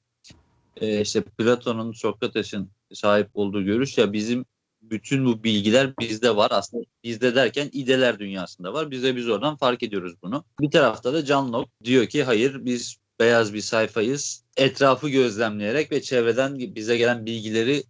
[0.77, 4.44] Ee, işte Platon'un, Sokrates'in sahip olduğu görüş ya bizim
[4.83, 6.49] bütün bu bilgiler bizde var.
[6.51, 8.90] Aslında bizde derken ideler dünyasında var.
[8.90, 10.44] Bize biz oradan fark ediyoruz bunu.
[10.61, 14.44] Bir tarafta da John Locke diyor ki hayır biz beyaz bir sayfayız.
[14.57, 17.85] Etrafı gözlemleyerek ve çevreden bize gelen bilgileri e,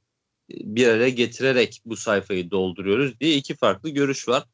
[0.48, 4.44] bir araya getirerek bu sayfayı dolduruyoruz diye iki farklı görüş var.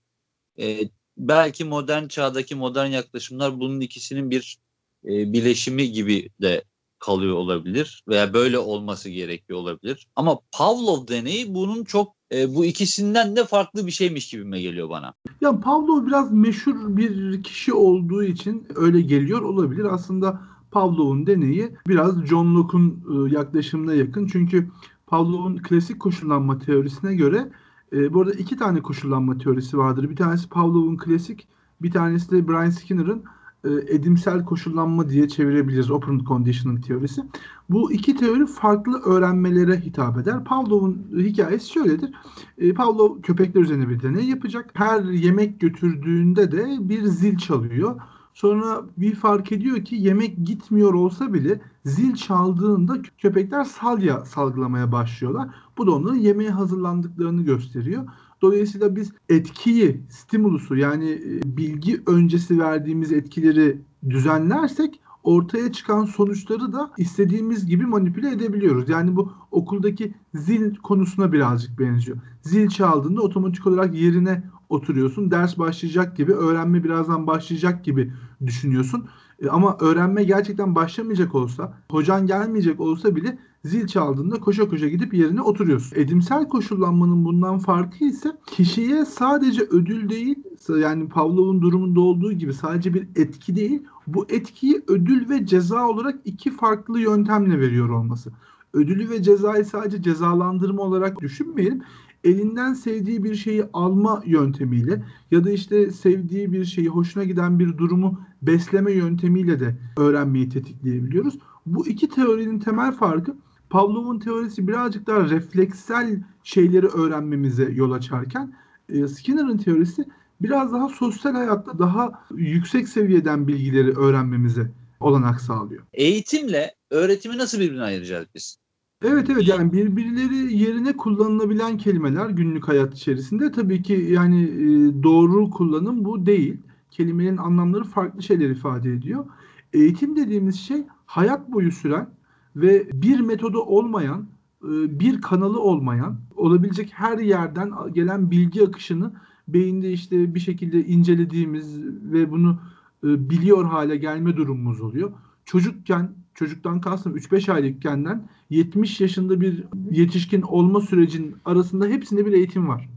[0.58, 4.58] Ee, belki modern çağdaki modern yaklaşımlar bunun ikisinin bir
[5.04, 6.64] e, bileşimi gibi de
[6.98, 10.06] kalıyor olabilir veya böyle olması gerekiyor olabilir.
[10.16, 15.14] Ama Pavlov deneyi bunun çok e, bu ikisinden de farklı bir şeymiş gibime geliyor bana.
[15.40, 19.84] Ya Pavlov biraz meşhur bir kişi olduğu için öyle geliyor olabilir.
[19.84, 20.40] Aslında
[20.74, 24.26] Pavlov'un deneyi biraz John Locke'un e, yaklaşımına yakın.
[24.26, 24.70] Çünkü
[25.06, 27.50] Pavlov'un klasik koşullanma teorisine göre
[27.94, 30.10] e, bu arada iki tane koşullanma teorisi vardır.
[30.10, 31.48] Bir tanesi Pavlov'un klasik,
[31.82, 33.22] bir tanesi de Brian Skinner'ın
[33.64, 37.22] e, edimsel koşullanma diye çevirebiliriz operant conditioning teorisi.
[37.70, 40.44] Bu iki teori farklı öğrenmelere hitap eder.
[40.44, 42.12] Pavlov'un hikayesi şöyledir.
[42.58, 44.70] E, Pavlov köpekler üzerine bir deney yapacak.
[44.74, 48.00] Her yemek götürdüğünde de bir zil çalıyor.
[48.34, 55.48] Sonra bir fark ediyor ki yemek gitmiyor olsa bile zil çaldığında köpekler salya salgılamaya başlıyorlar.
[55.78, 58.04] Bu da onların yemeğe hazırlandıklarını gösteriyor.
[58.42, 63.78] Dolayısıyla biz etkiyi, stimulusu yani e, bilgi öncesi verdiğimiz etkileri
[64.10, 68.88] düzenlersek ortaya çıkan sonuçları da istediğimiz gibi manipüle edebiliyoruz.
[68.88, 72.18] Yani bu okuldaki zil konusuna birazcık benziyor.
[72.42, 75.30] Zil çaldığında otomatik olarak yerine oturuyorsun.
[75.30, 78.12] Ders başlayacak gibi, öğrenme birazdan başlayacak gibi
[78.46, 79.08] düşünüyorsun.
[79.42, 85.14] E, ama öğrenme gerçekten başlamayacak olsa, hocan gelmeyecek olsa bile zil çaldığında koşa koşa gidip
[85.14, 85.96] yerine oturuyorsun.
[85.96, 90.36] Edimsel koşullanmanın bundan farkı ise kişiye sadece ödül değil,
[90.80, 96.18] yani Pavlov'un durumunda olduğu gibi sadece bir etki değil, bu etkiyi ödül ve ceza olarak
[96.24, 98.30] iki farklı yöntemle veriyor olması.
[98.72, 101.82] Ödülü ve cezayı sadece cezalandırma olarak düşünmeyelim
[102.24, 107.78] elinden sevdiği bir şeyi alma yöntemiyle ya da işte sevdiği bir şeyi, hoşuna giden bir
[107.78, 111.38] durumu besleme yöntemiyle de öğrenmeyi tetikleyebiliyoruz.
[111.66, 113.36] Bu iki teorinin temel farkı
[113.70, 118.54] Pavlov'un teorisi birazcık daha refleksel şeyleri öğrenmemize yol açarken
[118.88, 120.04] e, Skinner'ın teorisi
[120.40, 125.82] biraz daha sosyal hayatta daha yüksek seviyeden bilgileri öğrenmemize olanak sağlıyor.
[125.92, 128.63] Eğitimle öğretimi nasıl birbirine ayıracağız biz?
[129.02, 135.50] Evet evet yani birbirleri yerine kullanılabilen kelimeler günlük hayat içerisinde tabii ki yani e, doğru
[135.50, 136.56] kullanım bu değil.
[136.90, 139.24] Kelimenin anlamları farklı şeyler ifade ediyor.
[139.72, 142.08] Eğitim dediğimiz şey hayat boyu süren
[142.56, 144.26] ve bir metodu olmayan,
[144.64, 149.12] e, bir kanalı olmayan, olabilecek her yerden gelen bilgi akışını
[149.48, 152.58] beyinde işte bir şekilde incelediğimiz ve bunu
[153.04, 155.12] e, biliyor hale gelme durumumuz oluyor.
[155.44, 162.68] Çocukken, çocuktan kastım 3-5 aylıkkenden 70 yaşında bir yetişkin olma sürecinin arasında hepsinde bir eğitim
[162.68, 162.88] var.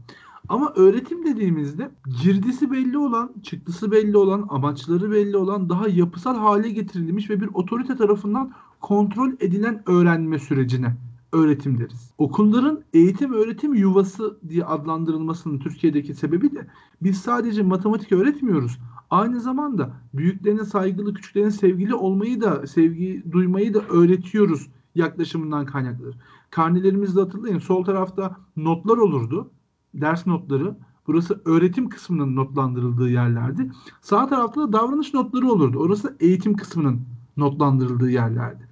[0.48, 1.90] Ama öğretim dediğimizde
[2.22, 7.48] girdisi belli olan, çıktısı belli olan, amaçları belli olan, daha yapısal hale getirilmiş ve bir
[7.54, 10.96] otorite tarafından kontrol edilen öğrenme sürecine
[11.32, 12.10] öğretim deriz.
[12.18, 16.66] Okulların eğitim öğretim yuvası diye adlandırılmasının Türkiye'deki sebebi de
[17.02, 18.78] biz sadece matematik öğretmiyoruz.
[19.10, 26.16] Aynı zamanda büyüklerine saygılı, küçüklerine sevgili olmayı da, sevgi duymayı da öğretiyoruz yaklaşımından kaynaklıdır.
[26.50, 29.50] Karnelerimizde hatırlayın sol tarafta notlar olurdu.
[29.94, 30.76] Ders notları.
[31.06, 33.70] Burası öğretim kısmının notlandırıldığı yerlerdi.
[34.00, 35.78] Sağ tarafta da davranış notları olurdu.
[35.78, 37.00] Orası eğitim kısmının
[37.36, 38.68] notlandırıldığı yerlerdi.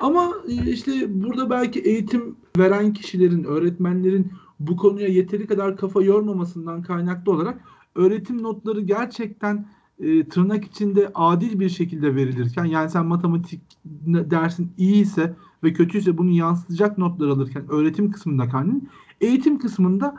[0.00, 6.82] Ama e, işte burada belki eğitim veren kişilerin, öğretmenlerin bu konuya yeteri kadar kafa yormamasından
[6.82, 7.60] kaynaklı olarak
[7.94, 9.66] öğretim notları gerçekten
[10.00, 13.60] e, tırnak içinde adil bir şekilde verilirken yani sen matematik
[14.06, 15.34] dersin iyiyse
[15.64, 18.88] ve kötüyse bunu yansıtacak notlar alırken öğretim kısmında kendin
[19.20, 20.14] eğitim kısmında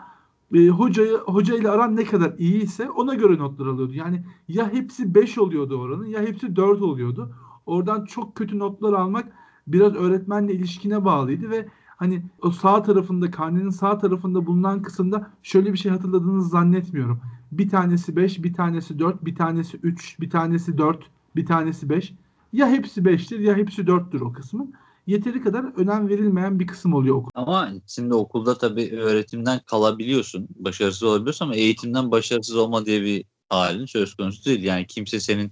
[0.54, 3.94] e, hocayı hoca ile aran ne kadar iyiyse ona göre notlar alıyordu.
[3.94, 7.32] Yani ya hepsi 5 oluyordu oranın ya hepsi 4 oluyordu.
[7.66, 9.34] Oradan çok kötü notlar almak
[9.68, 11.68] biraz öğretmenle ilişkine bağlıydı ve
[11.98, 17.22] hani o sağ tarafında karnenin sağ tarafında bulunan kısımda şöyle bir şey hatırladığınızı zannetmiyorum.
[17.52, 21.04] Bir tanesi 5, bir tanesi 4, bir tanesi 3, bir tanesi 4,
[21.36, 22.14] bir tanesi 5.
[22.54, 24.74] Ya hepsi 5'tir ya hepsi 4'tür o kısmın.
[25.08, 27.32] Yeteri kadar önem verilmeyen bir kısım oluyor okul.
[27.36, 33.86] Ama şimdi okulda tabii öğretimden kalabiliyorsun, başarısız olabiliyorsun ama eğitimden başarısız olma diye bir halin
[33.86, 34.64] söz konusu değil.
[34.64, 35.52] Yani kimse senin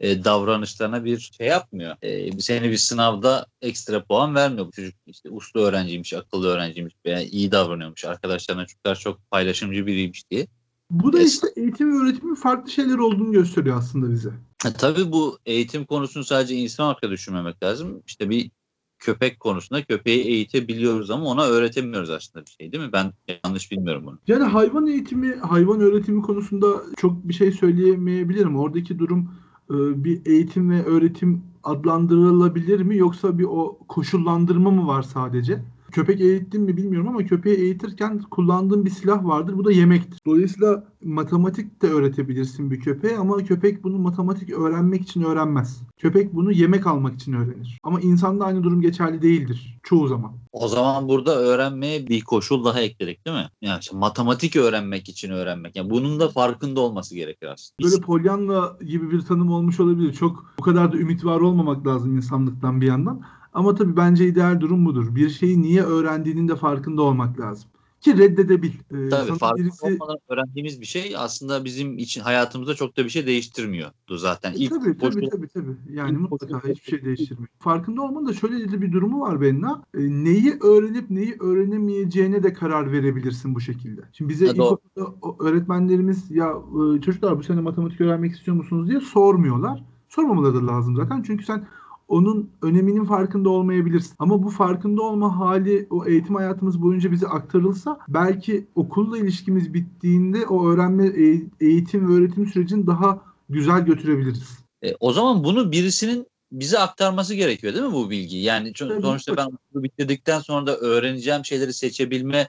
[0.00, 1.96] e, davranışlarına bir şey yapmıyor.
[2.02, 4.66] E, seni bir sınavda ekstra puan vermiyor.
[4.66, 8.04] Bu çocuk işte uslu öğrenciymiş, akıllı öğrenciymiş veya iyi davranıyormuş.
[8.04, 10.46] Arkadaşlarına çocuklar çok paylaşımcı biriymiş diye.
[10.90, 14.30] Bu da işte eğitim ve öğretimin farklı şeyler olduğunu gösteriyor aslında bize.
[14.66, 18.02] E, tabii bu eğitim konusunu sadece insan olarak düşünmemek lazım.
[18.06, 18.50] İşte bir
[18.98, 22.92] köpek konusunda köpeği eğitebiliyoruz ama ona öğretemiyoruz aslında bir şey değil mi?
[22.92, 23.12] Ben
[23.44, 24.18] yanlış bilmiyorum bunu.
[24.26, 28.56] Yani hayvan eğitimi, hayvan öğretimi konusunda çok bir şey söyleyemeyebilirim.
[28.56, 29.30] Oradaki durum
[29.70, 35.62] e, bir eğitim ve öğretim adlandırılabilir mi yoksa bir o koşullandırma mı var sadece?
[35.96, 39.58] Köpek eğittim mi bilmiyorum ama köpeği eğitirken kullandığım bir silah vardır.
[39.58, 40.20] Bu da yemektir.
[40.26, 45.82] Dolayısıyla matematik de öğretebilirsin bir köpeğe ama köpek bunu matematik öğrenmek için öğrenmez.
[45.98, 47.78] Köpek bunu yemek almak için öğrenir.
[47.82, 50.32] Ama insanda aynı durum geçerli değildir çoğu zaman.
[50.52, 53.48] O zaman burada öğrenmeye bir koşul daha ekledik değil mi?
[53.60, 55.76] Yani işte matematik öğrenmek için öğrenmek.
[55.76, 57.90] Yani bunun da farkında olması gerekir aslında.
[57.90, 60.12] Böyle Pollyanna gibi bir tanım olmuş olabilir.
[60.12, 63.22] Çok bu kadar da ümit var olmamak lazım insanlıktan bir yandan.
[63.56, 65.14] Ama tabii bence ideal durum budur.
[65.14, 67.70] Bir şeyi niye öğrendiğinin de farkında olmak lazım.
[68.00, 68.70] ki reddedebil.
[68.70, 69.86] Ee, Tabii farkında birisi...
[69.86, 74.52] olmadan öğrendiğimiz bir şey aslında bizim için hayatımızda çok da bir şey değiştirmiyordu zaten.
[74.52, 75.30] E, İlk tabii, tabii, boş...
[75.30, 75.76] tabii tabii.
[75.92, 76.76] Yani İlk mutlaka boş...
[76.76, 77.48] hiçbir şey değiştirmiyor.
[77.58, 79.82] Farkında olmanın da şöyle bir durumu var Benna.
[79.94, 84.00] E, neyi öğrenip neyi öğrenemeyeceğine de karar verebilirsin bu şekilde.
[84.12, 86.54] Şimdi bize ilkokulda öğretmenlerimiz ya
[86.96, 89.84] e, çocuklar bu sene matematik öğrenmek istiyor musunuz diye sormuyorlar.
[90.08, 91.22] Sormamaları da lazım zaten.
[91.22, 91.66] Çünkü sen
[92.08, 94.14] onun öneminin farkında olmayabilirsin.
[94.18, 100.46] Ama bu farkında olma hali o eğitim hayatımız boyunca bize aktarılsa belki okulla ilişkimiz bittiğinde
[100.46, 101.12] o öğrenme
[101.60, 104.58] eğitim ve öğretim sürecini daha güzel götürebiliriz.
[104.82, 108.36] E, o zaman bunu birisinin bize aktarması gerekiyor değil mi bu bilgi?
[108.36, 112.48] Yani Tabii, sonuçta ben okulu bitirdikten sonra da öğreneceğim şeyleri seçebilme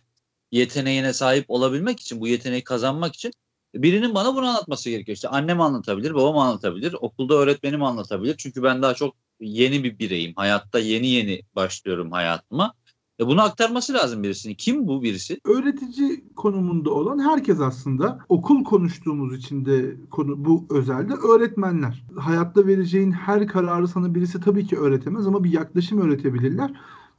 [0.51, 3.31] yeteneğine sahip olabilmek için, bu yeteneği kazanmak için
[3.75, 5.15] birinin bana bunu anlatması gerekiyor.
[5.15, 8.35] İşte annem anlatabilir, babam anlatabilir, okulda öğretmenim anlatabilir.
[8.37, 10.33] Çünkü ben daha çok yeni bir bireyim.
[10.35, 12.73] Hayatta yeni yeni başlıyorum hayatıma.
[13.19, 14.55] E bunu aktarması lazım birisinin.
[14.55, 15.39] Kim bu birisi?
[15.45, 18.19] Öğretici konumunda olan herkes aslında.
[18.29, 22.05] Okul konuştuğumuz için de konu bu özelde öğretmenler.
[22.15, 26.71] Hayatta vereceğin her kararı sana birisi tabii ki öğretemez ama bir yaklaşım öğretebilirler.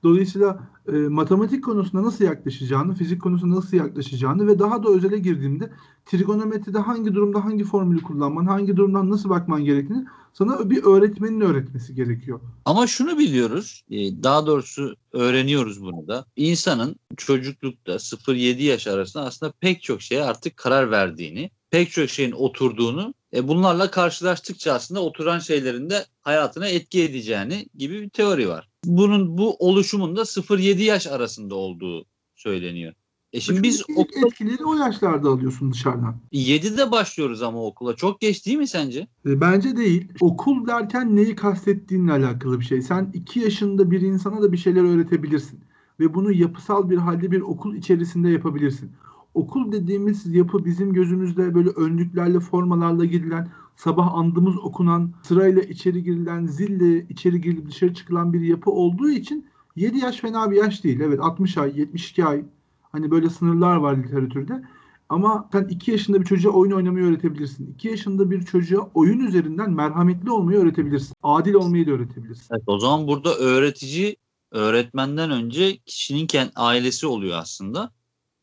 [0.02, 5.70] Dolayısıyla e, matematik konusunda nasıl yaklaşacağını, fizik konusunda nasıl yaklaşacağını ve daha da özele girdiğimde
[6.06, 11.94] trigonometride hangi durumda hangi formülü kullanman, hangi durumdan nasıl bakman gerektiğini sana bir öğretmenin öğretmesi
[11.94, 12.40] gerekiyor.
[12.64, 16.24] Ama şunu biliyoruz, e, daha doğrusu öğreniyoruz bunu da.
[16.36, 22.32] İnsanın çocuklukta 0-7 yaş arasında aslında pek çok şeye artık karar verdiğini, pek çok şeyin
[22.32, 28.68] oturduğunu e, bunlarla karşılaştıkça aslında oturan şeylerin de hayatına etki edeceğini gibi bir teori var.
[28.84, 32.04] Bunun bu oluşumun da 0-7 yaş arasında olduğu
[32.36, 32.94] söyleniyor.
[33.32, 34.26] E şimdi biz okula...
[34.26, 36.16] etkileri o yaşlarda alıyorsun dışarıdan.
[36.32, 37.96] 7'de başlıyoruz ama okula.
[37.96, 39.00] Çok geç değil mi sence?
[39.26, 40.08] E, bence değil.
[40.20, 42.82] Okul derken neyi kastettiğinle alakalı bir şey.
[42.82, 45.60] Sen 2 yaşında bir insana da bir şeyler öğretebilirsin.
[46.00, 48.92] Ve bunu yapısal bir halde bir okul içerisinde yapabilirsin.
[49.34, 56.46] Okul dediğimiz yapı bizim gözümüzde böyle önlüklerle, formalarla gidilen, sabah andımız okunan, sırayla içeri girilen,
[56.46, 61.00] zille içeri girilip dışarı çıkılan bir yapı olduğu için 7 yaş fena bir yaş değil.
[61.00, 62.44] Evet 60 ay, 72 ay
[62.92, 64.62] Hani böyle sınırlar var literatürde.
[65.08, 67.72] Ama sen 2 yaşında bir çocuğa oyun oynamayı öğretebilirsin.
[67.74, 71.14] 2 yaşında bir çocuğa oyun üzerinden merhametli olmayı öğretebilirsin.
[71.22, 72.46] Adil olmayı da öğretebilirsin.
[72.54, 74.16] Evet, o zaman burada öğretici
[74.50, 77.90] öğretmenden önce kişinin kendi ailesi oluyor aslında.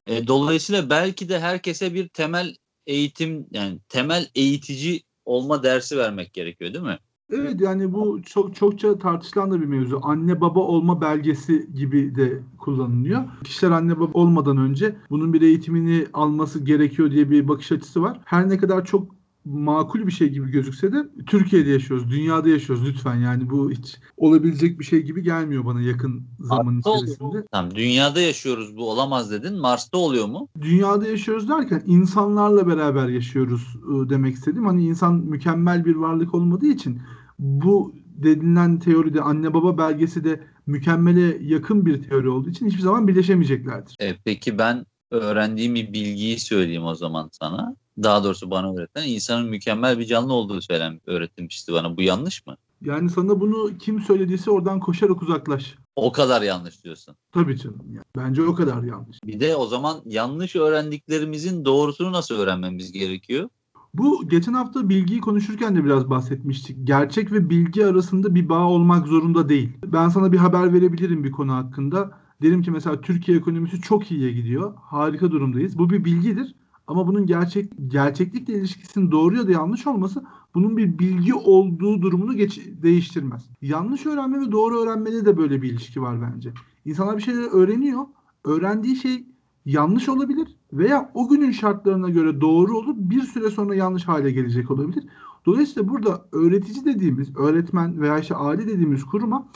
[0.08, 2.56] E, dolayısıyla belki de herkese bir temel
[2.88, 7.00] eğitim yani temel eğitici olma dersi vermek gerekiyor değil mi?
[7.32, 10.00] Evet yani bu çok çokça tartışılan da bir mevzu.
[10.04, 13.24] Anne baba olma belgesi gibi de kullanılıyor.
[13.44, 18.20] Kişiler anne baba olmadan önce bunun bir eğitimini alması gerekiyor diye bir bakış açısı var.
[18.26, 19.15] Her ne kadar çok
[19.46, 24.80] makul bir şey gibi gözükse de Türkiye'de yaşıyoruz, dünyada yaşıyoruz lütfen yani bu hiç olabilecek
[24.80, 27.46] bir şey gibi gelmiyor bana yakın zaman Mars'ta içerisinde.
[27.52, 29.60] Tamam dünyada yaşıyoruz bu olamaz dedin.
[29.60, 30.48] Mars'ta oluyor mu?
[30.62, 34.66] Dünyada yaşıyoruz derken insanlarla beraber yaşıyoruz ıı, demek istedim.
[34.66, 37.02] Hani insan mükemmel bir varlık olmadığı için
[37.40, 43.08] bu denilen teoride anne baba belgesi de mükemmele yakın bir teori olduğu için hiçbir zaman
[43.08, 43.96] birleşemeyeceklerdir.
[44.00, 47.76] E, peki ben öğrendiğim bir bilgiyi söyleyeyim o zaman sana.
[48.04, 51.98] Daha doğrusu bana öğreten insanın mükemmel bir canlı olduğu söylen öğretilmişti bana.
[51.98, 52.58] Bu yanlış mı?
[52.82, 55.76] Yani sana bunu kim söylediyse oradan koşarak uzaklaş.
[55.96, 57.16] O kadar yanlış diyorsun.
[57.32, 57.82] Tabii canım.
[57.88, 58.06] Yani.
[58.18, 59.18] Bence o kadar yanlış.
[59.26, 63.50] Bir de o zaman yanlış öğrendiklerimizin doğrusunu nasıl öğrenmemiz gerekiyor?
[63.94, 66.78] Bu geçen hafta bilgiyi konuşurken de biraz bahsetmiştik.
[66.84, 69.70] Gerçek ve bilgi arasında bir bağ olmak zorunda değil.
[69.86, 72.12] Ben sana bir haber verebilirim bir konu hakkında.
[72.42, 74.74] Derim ki mesela Türkiye ekonomisi çok iyiye gidiyor.
[74.82, 75.78] Harika durumdayız.
[75.78, 76.56] Bu bir bilgidir.
[76.88, 80.24] Ama bunun gerçek gerçeklikle ilişkisinin doğru ya da yanlış olması
[80.56, 83.50] bunun bir bilgi olduğu durumunu geç, değiştirmez.
[83.62, 86.54] Yanlış öğrenme ve doğru öğrenmede de böyle bir ilişki var bence.
[86.86, 88.06] İnsanlar bir şeyleri öğreniyor.
[88.43, 89.26] Öğrendiği şey
[89.65, 94.71] yanlış olabilir veya o günün şartlarına göre doğru olup bir süre sonra yanlış hale gelecek
[94.71, 95.04] olabilir.
[95.45, 99.48] Dolayısıyla burada öğretici dediğimiz, öğretmen veya işte aile dediğimiz kuruma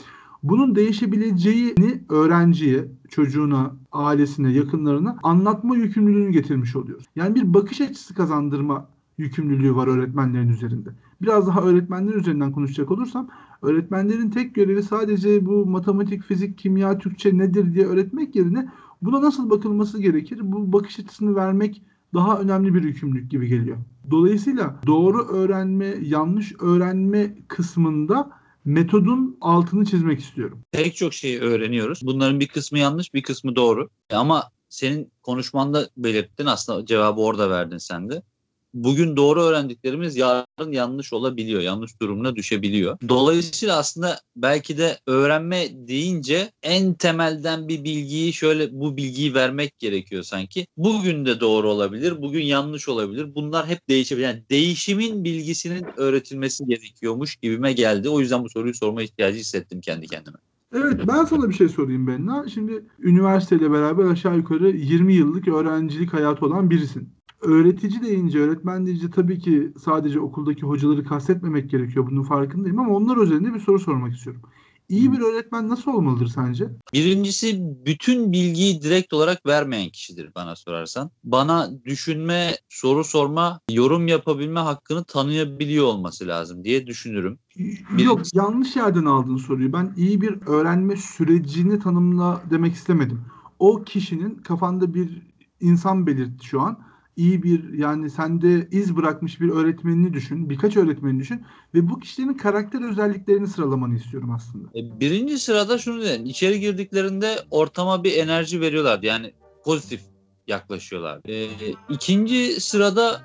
[0.42, 7.04] bunun değişebileceğini öğrenciye, çocuğuna, ailesine, yakınlarına anlatma yükümlülüğünü getirmiş oluyoruz.
[7.16, 8.88] Yani bir bakış açısı kazandırma
[9.18, 10.90] yükümlülüğü var öğretmenlerin üzerinde.
[11.22, 13.28] Biraz daha öğretmenler üzerinden konuşacak olursam
[13.62, 18.68] öğretmenlerin tek görevi sadece bu matematik, fizik, kimya, Türkçe nedir diye öğretmek yerine
[19.02, 20.40] buna nasıl bakılması gerekir?
[20.42, 21.82] Bu bakış açısını vermek
[22.14, 23.76] daha önemli bir yükümlülük gibi geliyor.
[24.10, 28.30] Dolayısıyla doğru öğrenme, yanlış öğrenme kısmında
[28.64, 30.64] metodun altını çizmek istiyorum.
[30.72, 32.00] Pek çok şeyi öğreniyoruz.
[32.06, 33.88] Bunların bir kısmı yanlış, bir kısmı doğru.
[34.12, 38.22] Ama senin konuşmanda belirttin aslında cevabı orada verdin sen de.
[38.74, 41.60] Bugün doğru öğrendiklerimiz yarın yanlış olabiliyor.
[41.60, 42.98] Yanlış durumuna düşebiliyor.
[43.08, 50.22] Dolayısıyla aslında belki de öğrenme deyince en temelden bir bilgiyi şöyle bu bilgiyi vermek gerekiyor
[50.22, 50.66] sanki.
[50.76, 53.34] Bugün de doğru olabilir, bugün yanlış olabilir.
[53.34, 54.26] Bunlar hep değişebilir.
[54.26, 58.08] Yani değişimin bilgisinin öğretilmesi gerekiyormuş gibime geldi.
[58.08, 60.36] O yüzden bu soruyu sorma ihtiyacı hissettim kendi kendime.
[60.74, 62.48] Evet ben sana bir şey sorayım Benna.
[62.48, 67.08] Şimdi üniversiteyle beraber aşağı yukarı 20 yıllık öğrencilik hayatı olan birisin.
[67.42, 72.06] Öğretici deyince, öğretmen deyince tabii ki sadece okuldaki hocaları kastetmemek gerekiyor.
[72.10, 74.42] Bunun farkındayım ama onlar üzerinde bir soru sormak istiyorum.
[74.88, 76.70] İyi bir öğretmen nasıl olmalıdır sence?
[76.94, 81.10] Birincisi bütün bilgiyi direkt olarak vermeyen kişidir bana sorarsan.
[81.24, 87.38] Bana düşünme, soru sorma, yorum yapabilme hakkını tanıyabiliyor olması lazım diye düşünürüm.
[87.98, 89.72] Yok yanlış yerden aldın soruyu.
[89.72, 93.20] Ben iyi bir öğrenme sürecini tanımla demek istemedim.
[93.58, 95.22] O kişinin kafanda bir
[95.60, 96.89] insan belirtti şu an.
[97.20, 100.50] İyi bir yani sende iz bırakmış bir öğretmenini düşün.
[100.50, 101.44] Birkaç öğretmenini düşün.
[101.74, 104.68] Ve bu kişilerin karakter özelliklerini sıralamanı istiyorum aslında.
[104.78, 106.26] E, Birinci sırada şunu dedim.
[106.26, 109.02] İçeri girdiklerinde ortama bir enerji veriyorlar.
[109.02, 109.32] Yani
[109.64, 110.00] pozitif
[110.46, 111.20] yaklaşıyorlar.
[111.28, 111.48] E,
[111.88, 113.20] ikinci sırada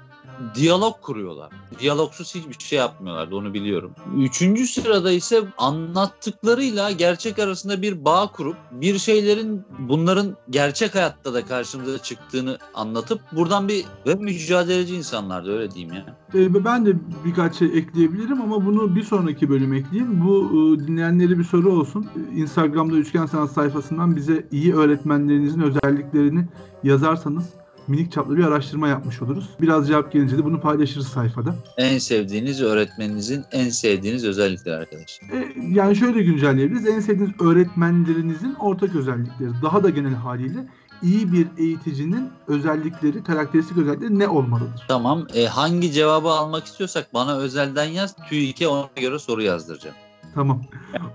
[0.56, 1.50] diyalog kuruyorlar.
[1.80, 3.92] Diyalogsuz hiçbir şey yapmıyorlardı onu biliyorum.
[4.18, 11.46] Üçüncü sırada ise anlattıklarıyla gerçek arasında bir bağ kurup bir şeylerin bunların gerçek hayatta da
[11.46, 16.06] karşımıza çıktığını anlatıp buradan bir ve mücadeleci insanlardı öyle diyeyim ya.
[16.36, 20.26] Ee, ben de birkaç şey ekleyebilirim ama bunu bir sonraki bölüm ekleyeyim.
[20.26, 22.08] Bu e, dinleyenlere bir soru olsun.
[22.16, 26.46] E, Instagram'da Üçgen Sanat sayfasından bize iyi öğretmenlerinizin özelliklerini
[26.84, 27.54] yazarsanız
[27.88, 29.50] minik çaplı bir araştırma yapmış oluruz.
[29.62, 31.56] Biraz cevap gelince de bunu paylaşırız sayfada.
[31.78, 35.28] En sevdiğiniz öğretmeninizin en sevdiğiniz özellikleri arkadaşlar.
[35.30, 36.88] E, yani şöyle güncelleyebiliriz.
[36.88, 39.50] En sevdiğiniz öğretmenlerinizin ortak özellikleri.
[39.64, 40.68] Daha da genel haliyle
[41.04, 44.86] iyi bir eğiticinin özellikleri, karakteristik özellikleri ne olmalıdır?
[44.88, 45.28] Tamam.
[45.34, 48.16] E, hangi cevabı almak istiyorsak bana özelden yaz.
[48.30, 49.96] TÜİK'e ona göre soru yazdıracağım.
[50.36, 50.62] Tamam.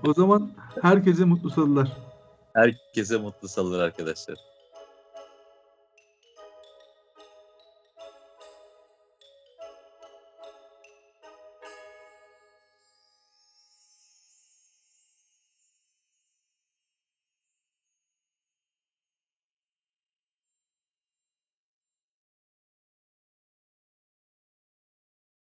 [0.07, 0.51] O zaman
[0.81, 1.97] herkese mutlu salılar.
[2.53, 4.50] Herkese mutlu salılar arkadaşlar.